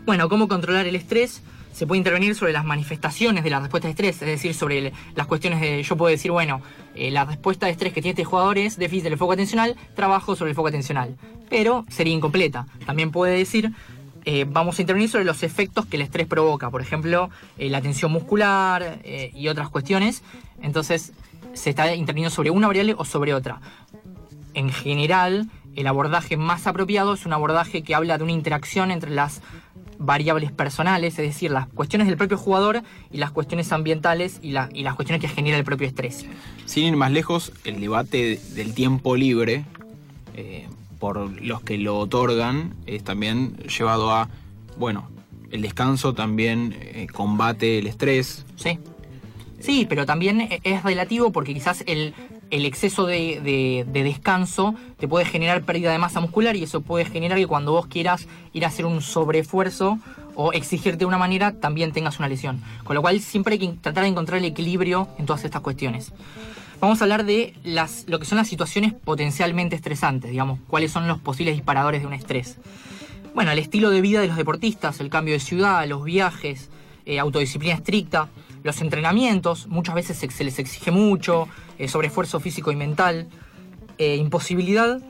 Bueno, 0.07 0.29
¿cómo 0.29 0.49
controlar 0.49 0.87
el 0.87 0.95
estrés? 0.95 1.43
Se 1.81 1.87
puede 1.87 1.97
intervenir 1.97 2.35
sobre 2.35 2.53
las 2.53 2.67
manifestaciones 2.67 3.43
de 3.43 3.49
la 3.49 3.59
respuesta 3.59 3.89
de 3.89 3.93
estrés, 3.93 4.21
es 4.21 4.29
decir, 4.29 4.53
sobre 4.53 4.93
las 5.15 5.27
cuestiones 5.27 5.63
de. 5.63 5.83
Yo 5.83 5.97
puedo 5.97 6.11
decir, 6.11 6.31
bueno, 6.31 6.61
eh, 6.95 7.11
la 7.11 7.25
respuesta 7.25 7.65
de 7.65 7.73
estrés 7.73 7.95
que 7.95 8.03
tiene 8.03 8.11
este 8.11 8.25
jugador 8.25 8.59
es 8.59 8.77
déficit 8.77 9.05
del 9.05 9.17
foco 9.17 9.33
atencional, 9.33 9.77
trabajo 9.97 10.37
sobre 10.37 10.51
el 10.51 10.55
foco 10.55 10.69
atencional. 10.69 11.17
Pero 11.49 11.87
sería 11.89 12.13
incompleta. 12.13 12.67
También 12.85 13.11
puede 13.11 13.39
decir, 13.39 13.73
eh, 14.27 14.45
vamos 14.47 14.79
a 14.79 14.83
intervenir 14.83 15.09
sobre 15.09 15.25
los 15.25 15.43
efectos 15.43 15.87
que 15.87 15.97
el 15.97 16.03
estrés 16.03 16.27
provoca, 16.27 16.69
por 16.69 16.83
ejemplo, 16.83 17.31
eh, 17.57 17.71
la 17.71 17.81
tensión 17.81 18.13
muscular 18.13 19.01
eh, 19.03 19.31
y 19.35 19.49
otras 19.49 19.71
cuestiones. 19.71 20.23
Entonces, 20.61 21.15
se 21.55 21.71
está 21.71 21.95
interviniendo 21.95 22.29
sobre 22.29 22.51
una 22.51 22.67
variable 22.67 22.95
o 22.99 23.07
sobre 23.07 23.33
otra 23.33 23.59
en 24.55 24.71
general, 24.71 25.49
el 25.77 25.87
abordaje 25.87 26.37
más 26.37 26.67
apropiado 26.67 27.15
es 27.15 27.27
un 27.27 27.33
abordaje 27.33 27.83
que 27.83 27.95
habla 27.95 28.19
de 28.19 28.25
una 28.25 28.33
interacción 28.33 28.91
entre 28.91 29.11
las 29.11 29.41
variables 30.11 30.51
personales, 30.51 31.19
es 31.19 31.27
decir, 31.27 31.51
las 31.51 31.69
cuestiones 31.69 32.09
del 32.09 32.17
propio 32.17 32.39
jugador 32.39 32.83
y 33.13 33.19
las 33.19 33.31
cuestiones 33.31 33.71
ambientales 33.71 34.41
y, 34.43 34.51
la- 34.53 34.71
y 34.73 34.83
las 34.83 34.95
cuestiones 34.97 35.21
que 35.21 35.29
genera 35.29 35.59
el 35.59 35.65
propio 35.65 35.87
estrés. 35.87 36.25
Sin 36.65 36.85
ir 36.87 36.97
más 36.97 37.13
lejos, 37.13 37.53
el 37.65 37.81
debate 37.81 38.41
del 38.55 38.73
tiempo 38.73 39.15
libre, 39.15 39.65
eh, 40.35 40.67
por 40.99 41.41
los 41.43 41.61
que 41.61 41.77
lo 41.77 41.99
otorgan, 41.99 42.75
es 42.87 43.05
también 43.05 43.57
llevado 43.59 44.11
a, 44.11 44.29
bueno, 44.79 45.09
el 45.51 45.61
descanso 45.63 46.15
también 46.15 46.75
eh, 46.81 47.07
combate 47.13 47.79
el 47.79 47.87
estrés. 47.87 48.47
Sí. 48.57 48.79
Sí, 49.61 49.87
pero 49.87 50.07
también 50.07 50.41
e- 50.41 50.61
es 50.65 50.83
relativo 50.83 51.31
porque 51.31 51.53
quizás 51.53 51.85
el, 51.87 52.15
el 52.51 52.65
exceso 52.65 53.07
de, 53.07 53.41
de- 53.41 53.85
de 53.91 54.03
descanso 54.05 54.75
te 54.99 55.07
puede 55.09 55.25
generar 55.25 55.63
pérdida 55.63 55.93
de 55.93 55.99
masa 55.99 56.21
muscular 56.21 56.57
y 56.57 56.63
eso 56.65 56.81
puede 56.81 57.05
generar 57.05 57.39
que 57.39 57.47
cuando 57.47 57.73
vos 57.73 57.87
quieras 57.87 58.27
ir 58.53 58.65
a 58.65 58.69
hacer 58.69 58.87
un 58.87 59.01
sobreesfuerzo 59.03 59.99
o 60.35 60.53
exigirte 60.53 60.99
de 60.99 61.05
una 61.07 61.19
manera, 61.19 61.53
también 61.53 61.93
tengas 61.93 62.19
una 62.19 62.29
lesión. 62.29 62.61
Con 62.85 62.95
lo 62.95 63.03
cual 63.03 63.21
siempre 63.21 63.55
hay 63.55 63.59
que 63.59 63.69
tratar 63.81 64.05
de 64.05 64.11
encontrar 64.11 64.39
el 64.39 64.45
equilibrio 64.47 65.09
en 65.19 65.27
todas 65.27 65.45
estas 65.45 65.61
cuestiones. 65.61 66.13
Vamos 66.81 67.01
a 67.01 67.05
hablar 67.05 67.25
de 67.25 67.53
las, 67.63 68.05
lo 68.09 68.19
que 68.19 68.25
son 68.25 68.39
las 68.39 68.49
situaciones 68.49 68.95
potencialmente 68.95 69.77
estresantes, 69.77 70.31
digamos, 70.31 70.59
cuáles 70.67 70.91
son 70.93 71.07
los 71.09 71.19
posibles 71.19 71.55
disparadores 71.55 72.01
de 72.01 72.07
un 72.07 72.15
estrés. 72.15 72.57
Bueno, 73.35 73.51
el 73.53 73.59
estilo 73.59 73.91
de 73.91 74.01
vida 74.01 74.21
de 74.21 74.29
los 74.29 74.37
deportistas, 74.37 74.99
el 75.01 75.11
cambio 75.11 75.35
de 75.35 75.41
ciudad, 75.41 75.87
los 75.87 76.05
viajes, 76.05 76.71
eh, 77.05 77.19
autodisciplina 77.19 77.75
estricta, 77.75 78.29
los 78.63 78.81
entrenamientos, 78.81 79.67
muchas 79.69 79.95
veces 79.95 80.17
se, 80.19 80.45
les 80.45 80.59
exige 80.59 80.91
mucho, 80.91 81.49
eh, 81.79 81.89
sobreesfuerzo 81.89 82.41
físico 82.41 82.71
y 82.73 82.77
mental, 82.77 83.29
eh, 83.99 84.17
imposibilidad 84.17 85.01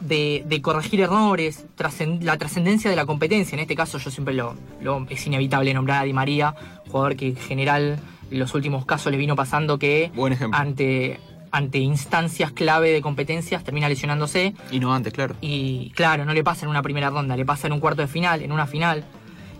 de, 0.00 0.44
de 0.46 0.62
corregir 0.62 1.00
errores, 1.00 1.66
trascend- 1.76 2.20
la 2.22 2.36
trascendencia 2.38 2.88
de 2.90 2.96
la 2.96 3.06
competencia. 3.06 3.56
En 3.56 3.60
este 3.60 3.74
caso, 3.74 3.98
yo 3.98 4.10
siempre 4.10 4.34
lo, 4.34 4.54
lo- 4.80 5.06
es 5.10 5.26
inevitable 5.26 5.74
nombrar 5.74 6.02
a 6.02 6.04
Di 6.04 6.12
María, 6.12 6.54
jugador 6.88 7.16
que 7.16 7.28
en 7.28 7.36
general 7.36 7.98
en 8.30 8.38
los 8.38 8.54
últimos 8.54 8.84
casos 8.84 9.10
le 9.10 9.18
vino 9.18 9.34
pasando 9.34 9.78
que 9.78 10.12
Buen 10.14 10.34
ejemplo. 10.34 10.58
ante, 10.58 11.18
ante 11.50 11.78
instancias 11.78 12.52
clave 12.52 12.92
de 12.92 13.00
competencias 13.00 13.64
termina 13.64 13.88
lesionándose. 13.88 14.54
Y 14.70 14.78
no 14.80 14.94
antes, 14.94 15.12
claro. 15.12 15.34
Y 15.40 15.90
claro, 15.96 16.24
no 16.24 16.32
le 16.34 16.44
pasa 16.44 16.64
en 16.66 16.70
una 16.70 16.82
primera 16.82 17.10
ronda, 17.10 17.36
le 17.36 17.44
pasa 17.46 17.66
en 17.66 17.72
un 17.72 17.80
cuarto 17.80 18.02
de 18.02 18.08
final, 18.08 18.42
en 18.42 18.52
una 18.52 18.66
final. 18.66 19.04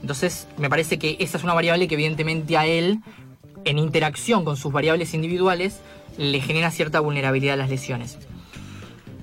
Entonces, 0.02 0.46
me 0.58 0.68
parece 0.70 0.98
que 1.00 1.16
esa 1.18 1.38
es 1.38 1.42
una 1.44 1.54
variable 1.54 1.88
que 1.88 1.94
evidentemente 1.94 2.56
a 2.56 2.66
él, 2.66 3.00
en 3.68 3.78
interacción 3.78 4.44
con 4.44 4.56
sus 4.56 4.72
variables 4.72 5.12
individuales, 5.12 5.80
le 6.16 6.40
genera 6.40 6.70
cierta 6.70 7.00
vulnerabilidad 7.00 7.54
a 7.54 7.56
las 7.58 7.70
lesiones. 7.70 8.18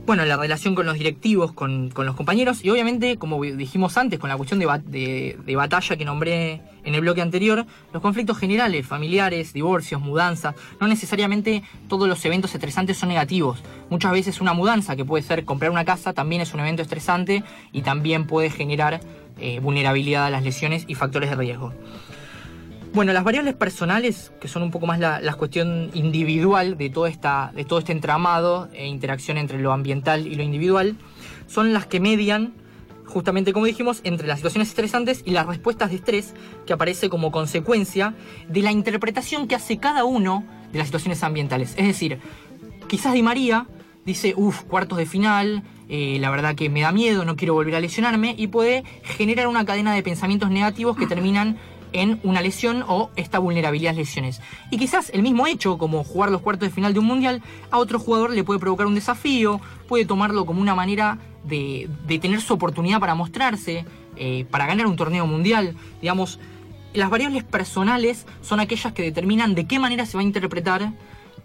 bueno, 0.05 0.23
la 0.23 0.37
relación 0.37 0.75
con 0.75 0.85
los 0.85 0.99
directivos, 0.99 1.51
con, 1.51 1.89
con 1.89 2.05
los 2.05 2.15
compañeros 2.15 2.63
y 2.63 2.69
obviamente, 2.69 3.17
como 3.17 3.41
dijimos 3.41 3.97
antes, 3.97 4.19
con 4.19 4.29
la 4.29 4.37
cuestión 4.37 4.59
de, 4.59 5.37
de 5.43 5.55
batalla 5.55 5.97
que 5.97 6.05
nombré 6.05 6.61
en 6.83 6.93
el 6.93 7.01
bloque 7.01 7.23
anterior, 7.23 7.65
los 7.91 8.03
conflictos 8.03 8.37
generales, 8.37 8.85
familiares, 8.85 9.51
divorcios, 9.51 9.99
mudanzas, 9.99 10.53
no 10.79 10.87
necesariamente 10.87 11.63
todos 11.87 12.07
los 12.07 12.23
eventos 12.23 12.53
estresantes 12.53 12.97
son 12.97 13.09
negativos. 13.09 13.63
Muchas 13.89 14.11
veces 14.11 14.41
una 14.41 14.53
mudanza, 14.53 14.95
que 14.95 15.03
puede 15.03 15.23
ser 15.23 15.43
comprar 15.43 15.71
una 15.71 15.85
casa, 15.85 16.13
también 16.13 16.41
es 16.43 16.53
un 16.53 16.59
evento 16.59 16.83
estresante 16.83 17.43
y 17.71 17.81
también 17.81 18.27
puede 18.27 18.51
generar 18.51 18.99
eh, 19.39 19.59
vulnerabilidad 19.59 20.27
a 20.27 20.29
las 20.29 20.43
lesiones 20.43 20.85
y 20.87 20.93
factores 20.93 21.31
de 21.31 21.35
riesgo. 21.35 21.73
Bueno, 22.95 23.11
las 23.11 23.25
variables 23.25 23.55
personales, 23.55 24.31
que 24.39 24.47
son 24.47 24.63
un 24.63 24.71
poco 24.71 24.87
más 24.87 24.99
la, 24.99 25.33
cuestión 25.33 25.91
individual 25.93 26.77
de, 26.77 26.89
toda 26.89 27.09
esta, 27.09 27.51
de 27.53 27.65
todo 27.65 27.79
este 27.79 27.91
entramado 27.91 28.69
e 28.71 28.87
interacción 28.87 29.37
entre 29.37 29.59
lo 29.59 29.73
ambiental 29.73 30.25
y 30.25 30.35
lo 30.35 30.43
individual, 30.43 30.95
son 31.45 31.73
las 31.73 31.87
que 31.87 31.99
median, 31.99 32.53
justamente 33.05 33.51
como 33.51 33.65
dijimos, 33.65 33.99
entre 34.05 34.27
las 34.27 34.37
situaciones 34.37 34.69
estresantes 34.69 35.23
y 35.25 35.31
las 35.31 35.45
respuestas 35.45 35.89
de 35.89 35.97
estrés 35.97 36.33
que 36.65 36.71
aparece 36.71 37.09
como 37.09 37.33
consecuencia 37.33 38.15
de 38.47 38.61
la 38.61 38.71
interpretación 38.71 39.49
que 39.49 39.55
hace 39.55 39.75
cada 39.77 40.05
uno 40.05 40.45
de 40.71 40.77
las 40.77 40.87
situaciones 40.87 41.21
ambientales. 41.21 41.73
Es 41.75 41.87
decir, 41.87 42.19
quizás 42.87 43.11
Di 43.11 43.21
María 43.21 43.67
dice, 44.05 44.35
uff, 44.37 44.61
cuartos 44.61 44.97
de 44.97 45.05
final, 45.05 45.63
eh, 45.89 46.17
la 46.21 46.29
verdad 46.29 46.55
que 46.55 46.69
me 46.69 46.79
da 46.79 46.93
miedo, 46.93 47.25
no 47.25 47.35
quiero 47.35 47.55
volver 47.55 47.75
a 47.75 47.81
lesionarme, 47.81 48.35
y 48.37 48.47
puede 48.47 48.85
generar 49.03 49.47
una 49.47 49.65
cadena 49.65 49.93
de 49.93 50.01
pensamientos 50.01 50.49
negativos 50.49 50.95
que 50.95 51.07
terminan 51.07 51.57
en 52.01 52.19
una 52.23 52.41
lesión 52.41 52.83
o 52.87 53.09
esta 53.15 53.39
vulnerabilidad 53.39 53.91
a 53.91 53.93
las 53.93 53.99
lesiones. 54.07 54.41
Y 54.71 54.77
quizás 54.77 55.09
el 55.13 55.21
mismo 55.23 55.47
hecho, 55.47 55.77
como 55.77 56.03
jugar 56.03 56.29
los 56.31 56.41
cuartos 56.41 56.67
de 56.69 56.73
final 56.75 56.93
de 56.93 56.99
un 56.99 57.05
mundial, 57.05 57.41
a 57.71 57.77
otro 57.77 57.99
jugador 57.99 58.31
le 58.31 58.43
puede 58.43 58.59
provocar 58.59 58.85
un 58.87 58.95
desafío, 58.95 59.61
puede 59.87 60.05
tomarlo 60.05 60.45
como 60.45 60.61
una 60.61 60.75
manera 60.75 61.17
de, 61.45 61.89
de 62.07 62.19
tener 62.19 62.41
su 62.41 62.53
oportunidad 62.53 62.99
para 62.99 63.15
mostrarse, 63.15 63.85
eh, 64.17 64.45
para 64.51 64.65
ganar 64.67 64.87
un 64.87 64.95
torneo 64.95 65.25
mundial. 65.27 65.75
Digamos, 66.01 66.39
las 66.93 67.09
variables 67.09 67.43
personales 67.43 68.25
son 68.41 68.59
aquellas 68.59 68.93
que 68.93 69.03
determinan 69.03 69.55
de 69.55 69.65
qué 69.65 69.79
manera 69.79 70.05
se 70.05 70.17
va 70.17 70.21
a 70.21 70.23
interpretar 70.25 70.91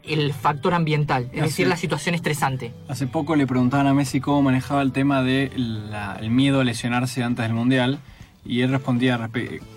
el 0.02 0.32
factor 0.32 0.72
ambiental, 0.72 1.24
es 1.32 1.40
Así 1.40 1.40
decir, 1.50 1.68
la 1.68 1.76
situación 1.76 2.14
estresante. 2.14 2.72
Hace 2.88 3.06
poco 3.06 3.36
le 3.36 3.46
preguntaban 3.46 3.86
a 3.86 3.92
Messi 3.94 4.20
cómo 4.20 4.40
manejaba 4.42 4.80
el 4.82 4.92
tema 4.92 5.22
de 5.22 5.52
la- 5.56 6.16
el 6.20 6.30
miedo 6.30 6.60
a 6.60 6.64
lesionarse 6.64 7.22
antes 7.22 7.44
del 7.44 7.52
Mundial. 7.54 7.98
Y 8.44 8.62
él 8.62 8.70
respondía 8.70 9.18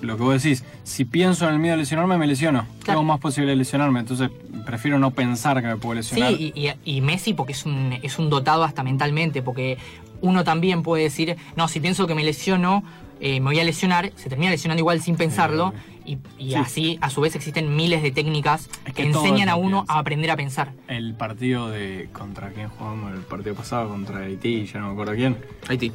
lo 0.02 0.18
que 0.18 0.24
vos 0.24 0.42
decís, 0.42 0.64
si 0.84 1.04
pienso 1.06 1.48
en 1.48 1.54
el 1.56 1.60
miedo 1.60 1.76
a 1.76 1.78
lesionarme, 1.78 2.18
me 2.18 2.28
lesiono. 2.28 2.62
Claro. 2.84 3.00
Tengo 3.00 3.04
más 3.04 3.20
posible 3.20 3.50
de 3.52 3.56
lesionarme, 3.58 4.00
entonces 4.00 4.30
prefiero 4.66 4.98
no 5.00 5.12
pensar 5.12 5.62
que 5.62 5.68
me 5.68 5.76
puedo 5.78 5.96
lesionar. 5.96 6.34
Sí, 6.36 6.54
y, 6.56 6.68
y- 6.70 6.98
y 6.98 7.02
Messi 7.02 7.34
porque 7.34 7.52
es 7.54 7.66
un, 7.66 7.94
es 8.02 8.18
un 8.20 8.30
dotado 8.30 8.64
hasta 8.64 8.82
mentalmente, 8.84 9.42
porque 9.42 9.78
uno 10.22 10.44
también 10.46 10.82
puede 10.82 11.04
decir, 11.04 11.36
no, 11.58 11.68
si 11.68 11.82
pienso 11.82 12.08
que 12.08 12.16
me 12.16 12.24
lesiono, 12.24 12.84
eh, 13.20 13.40
me 13.42 13.48
voy 13.48 13.60
a 13.60 13.64
lesionar, 13.66 14.12
se 14.16 14.30
termina 14.30 14.52
lesionando 14.52 14.80
igual 14.80 15.02
sin 15.02 15.18
pensarlo, 15.18 15.74
y, 16.06 16.18
y 16.38 16.50
Sí. 16.52 16.56
así 16.56 16.98
a 17.02 17.10
su 17.10 17.20
vez 17.22 17.36
existen 17.36 17.76
miles 17.76 18.02
de 18.02 18.12
técnicas 18.12 18.70
Es 18.86 18.94
que, 18.94 19.04
enseñan 19.04 19.50
a 19.50 19.56
uno 19.58 19.84
a 19.90 20.00
aprender 20.00 20.32
a 20.32 20.38
pensar. 20.38 20.72
El 20.88 21.14
partido 21.16 21.70
de 21.70 22.08
contra 22.14 22.50
quién 22.52 22.70
jugamos 22.70 23.14
el 23.14 23.20
partido 23.22 23.56
pasado 23.56 23.90
contra 23.90 24.20
Haití, 24.20 24.66
ya 24.66 24.80
no 24.80 24.88
me 24.88 24.94
acuerdo 24.94 25.14
quién. 25.16 25.38
Haití. 25.68 25.92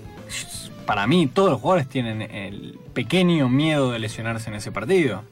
Para 0.89 1.07
mí 1.07 1.27
todos 1.27 1.51
los 1.51 1.61
jugadores 1.61 1.87
tienen 1.87 2.23
el 2.23 2.79
pequeño 2.95 3.51
miedo 3.51 3.93
de 3.93 3.99
lesionarse 3.99 4.49
en 4.49 4.57
ese 4.57 4.73
partido. 4.73 5.23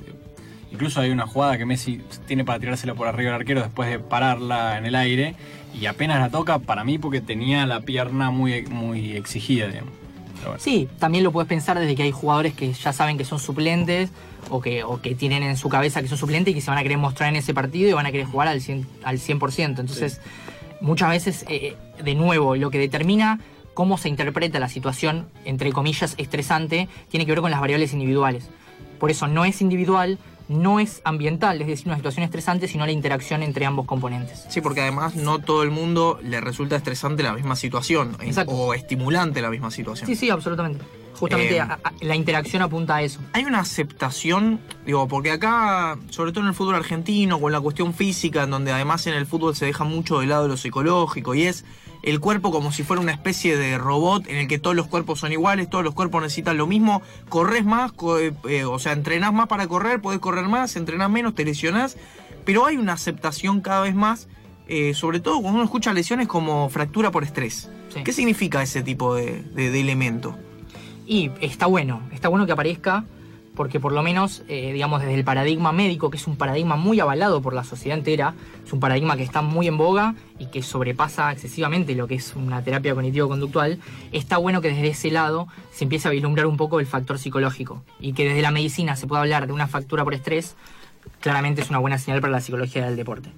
Incluso 0.70 1.00
hay 1.00 1.08
una 1.08 1.26
jugada 1.26 1.56
que 1.56 1.64
Messi 1.64 2.02
tiene 2.26 2.44
para 2.44 2.60
tirársela 2.60 2.92
por 2.94 3.08
arriba 3.08 3.30
del 3.30 3.40
arquero 3.40 3.62
después 3.62 3.88
de 3.88 3.98
pararla 3.98 4.76
en 4.76 4.84
el 4.84 4.94
aire 4.94 5.34
y 5.72 5.86
apenas 5.86 6.20
la 6.20 6.28
toca 6.28 6.58
para 6.58 6.84
mí 6.84 6.98
porque 6.98 7.22
tenía 7.22 7.64
la 7.64 7.80
pierna 7.80 8.30
muy, 8.30 8.66
muy 8.66 9.16
exigida, 9.16 9.68
digamos. 9.68 9.94
Bueno. 10.44 10.58
Sí, 10.58 10.90
también 10.98 11.24
lo 11.24 11.32
puedes 11.32 11.48
pensar 11.48 11.78
desde 11.78 11.94
que 11.94 12.02
hay 12.02 12.12
jugadores 12.12 12.52
que 12.52 12.70
ya 12.74 12.92
saben 12.92 13.16
que 13.16 13.24
son 13.24 13.38
suplentes 13.38 14.10
o 14.50 14.60
que, 14.60 14.84
o 14.84 15.00
que 15.00 15.14
tienen 15.14 15.42
en 15.42 15.56
su 15.56 15.70
cabeza 15.70 16.02
que 16.02 16.08
son 16.08 16.18
suplentes 16.18 16.52
y 16.52 16.54
que 16.54 16.60
se 16.60 16.68
van 16.68 16.78
a 16.78 16.82
querer 16.82 16.98
mostrar 16.98 17.30
en 17.30 17.36
ese 17.36 17.54
partido 17.54 17.88
y 17.88 17.94
van 17.94 18.04
a 18.04 18.12
querer 18.12 18.26
jugar 18.26 18.48
al 18.48 18.60
100%. 18.60 18.84
Al 19.04 19.18
100%. 19.18 19.64
Entonces, 19.80 20.20
muchas 20.82 21.08
veces, 21.08 21.46
eh, 21.48 21.76
de 22.04 22.14
nuevo, 22.14 22.56
lo 22.56 22.70
que 22.70 22.78
determina 22.78 23.40
cómo 23.76 23.98
se 23.98 24.08
interpreta 24.08 24.58
la 24.58 24.68
situación, 24.70 25.28
entre 25.44 25.70
comillas, 25.70 26.14
estresante, 26.16 26.88
tiene 27.10 27.26
que 27.26 27.32
ver 27.32 27.42
con 27.42 27.50
las 27.50 27.60
variables 27.60 27.92
individuales. 27.92 28.48
Por 28.98 29.10
eso 29.10 29.26
no 29.28 29.44
es 29.44 29.60
individual, 29.60 30.18
no 30.48 30.80
es 30.80 31.02
ambiental, 31.04 31.60
es 31.60 31.66
decir, 31.66 31.86
una 31.88 31.96
situación 31.96 32.24
estresante, 32.24 32.68
sino 32.68 32.86
la 32.86 32.92
interacción 32.92 33.42
entre 33.42 33.66
ambos 33.66 33.84
componentes. 33.84 34.46
Sí, 34.48 34.62
porque 34.62 34.80
además 34.80 35.14
no 35.14 35.40
todo 35.40 35.62
el 35.62 35.70
mundo 35.70 36.18
le 36.22 36.40
resulta 36.40 36.74
estresante 36.76 37.22
la 37.22 37.34
misma 37.34 37.54
situación 37.54 38.16
eh, 38.20 38.28
Exacto. 38.28 38.52
o 38.52 38.72
estimulante 38.72 39.42
la 39.42 39.50
misma 39.50 39.70
situación. 39.70 40.06
Sí, 40.08 40.16
sí, 40.16 40.30
absolutamente. 40.30 40.82
Justamente 41.14 41.56
Eh, 41.56 41.60
a- 41.60 41.78
a- 41.84 41.92
la 42.00 42.14
interacción 42.16 42.62
apunta 42.62 42.96
a 42.96 43.02
eso. 43.02 43.20
Hay 43.34 43.44
una 43.44 43.60
aceptación, 43.60 44.60
digo, 44.86 45.06
porque 45.08 45.32
acá, 45.32 45.98
sobre 46.10 46.30
todo 46.32 46.42
en 46.44 46.48
el 46.48 46.54
fútbol 46.54 46.76
argentino, 46.76 47.38
con 47.40 47.52
la 47.52 47.60
cuestión 47.60 47.92
física, 47.92 48.44
en 48.44 48.50
donde 48.50 48.72
además 48.72 49.06
en 49.06 49.14
el 49.14 49.26
fútbol 49.26 49.54
se 49.56 49.66
deja 49.66 49.84
mucho 49.84 50.20
de 50.20 50.26
lado 50.26 50.46
lo 50.48 50.56
psicológico, 50.56 51.34
y 51.34 51.42
es 51.42 51.64
el 52.02 52.20
cuerpo 52.20 52.50
como 52.50 52.72
si 52.72 52.82
fuera 52.82 53.00
una 53.02 53.12
especie 53.12 53.56
de 53.56 53.78
robot 53.78 54.26
en 54.28 54.36
el 54.36 54.48
que 54.48 54.58
todos 54.58 54.76
los 54.76 54.86
cuerpos 54.86 55.20
son 55.20 55.32
iguales, 55.32 55.68
todos 55.70 55.84
los 55.84 55.94
cuerpos 55.94 56.22
necesitan 56.22 56.56
lo 56.56 56.66
mismo, 56.66 57.02
corres 57.28 57.64
más, 57.64 57.92
co- 57.92 58.18
eh, 58.18 58.32
eh, 58.48 58.64
o 58.64 58.78
sea, 58.78 58.92
entrenás 58.92 59.32
más 59.32 59.48
para 59.48 59.66
correr, 59.66 60.00
podés 60.00 60.20
correr 60.20 60.46
más, 60.48 60.76
entrenás 60.76 61.10
menos, 61.10 61.34
te 61.34 61.44
lesionás, 61.44 61.96
pero 62.44 62.64
hay 62.66 62.76
una 62.76 62.92
aceptación 62.92 63.60
cada 63.60 63.80
vez 63.82 63.94
más, 63.94 64.28
eh, 64.68 64.94
sobre 64.94 65.20
todo 65.20 65.40
cuando 65.40 65.56
uno 65.58 65.64
escucha 65.64 65.92
lesiones 65.92 66.28
como 66.28 66.68
fractura 66.68 67.10
por 67.10 67.24
estrés. 67.24 67.68
Sí. 67.94 68.02
¿Qué 68.04 68.12
significa 68.12 68.62
ese 68.62 68.82
tipo 68.82 69.14
de, 69.14 69.42
de- 69.42 69.70
de 69.70 69.80
elemento? 69.80 70.36
Y 71.06 71.30
está 71.40 71.66
bueno, 71.66 72.02
está 72.12 72.28
bueno 72.28 72.46
que 72.46 72.52
aparezca, 72.52 73.04
porque 73.56 73.80
por 73.80 73.92
lo 73.92 74.02
menos, 74.02 74.42
eh, 74.48 74.72
digamos, 74.72 75.00
desde 75.00 75.14
el 75.14 75.24
paradigma 75.24 75.72
médico, 75.72 76.10
que 76.10 76.18
es 76.18 76.26
un 76.26 76.36
paradigma 76.36 76.76
muy 76.76 77.00
avalado 77.00 77.40
por 77.42 77.54
la 77.54 77.64
sociedad 77.64 77.98
entera, 77.98 78.34
es 78.64 78.72
un 78.72 78.78
paradigma 78.78 79.16
que 79.16 79.22
está 79.22 79.42
muy 79.42 79.66
en 79.66 79.78
boga 79.78 80.14
y 80.38 80.46
que 80.46 80.62
sobrepasa 80.62 81.32
excesivamente 81.32 81.94
lo 81.94 82.06
que 82.06 82.14
es 82.14 82.36
una 82.36 82.62
terapia 82.62 82.94
cognitivo-conductual, 82.94 83.80
está 84.12 84.36
bueno 84.36 84.60
que 84.60 84.68
desde 84.68 84.88
ese 84.88 85.10
lado 85.10 85.48
se 85.72 85.84
empiece 85.84 86.06
a 86.06 86.10
vislumbrar 86.10 86.46
un 86.46 86.56
poco 86.56 86.78
el 86.78 86.86
factor 86.86 87.18
psicológico 87.18 87.82
y 87.98 88.12
que 88.12 88.28
desde 88.28 88.42
la 88.42 88.50
medicina 88.50 88.94
se 88.94 89.06
pueda 89.06 89.22
hablar 89.22 89.46
de 89.46 89.54
una 89.54 89.66
factura 89.66 90.04
por 90.04 90.14
estrés, 90.14 90.54
claramente 91.20 91.62
es 91.62 91.70
una 91.70 91.78
buena 91.78 91.98
señal 91.98 92.20
para 92.20 92.32
la 92.32 92.40
psicología 92.40 92.84
del 92.84 92.96
deporte. 92.96 93.30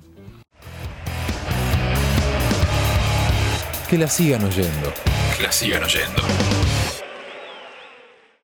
Que 3.89 3.97
la 3.97 4.09
sigan 4.09 4.45
oyendo. 4.45 4.93
Que 5.37 5.45
la 5.45 5.53
sigan 5.53 5.83
oyendo. 5.83 6.78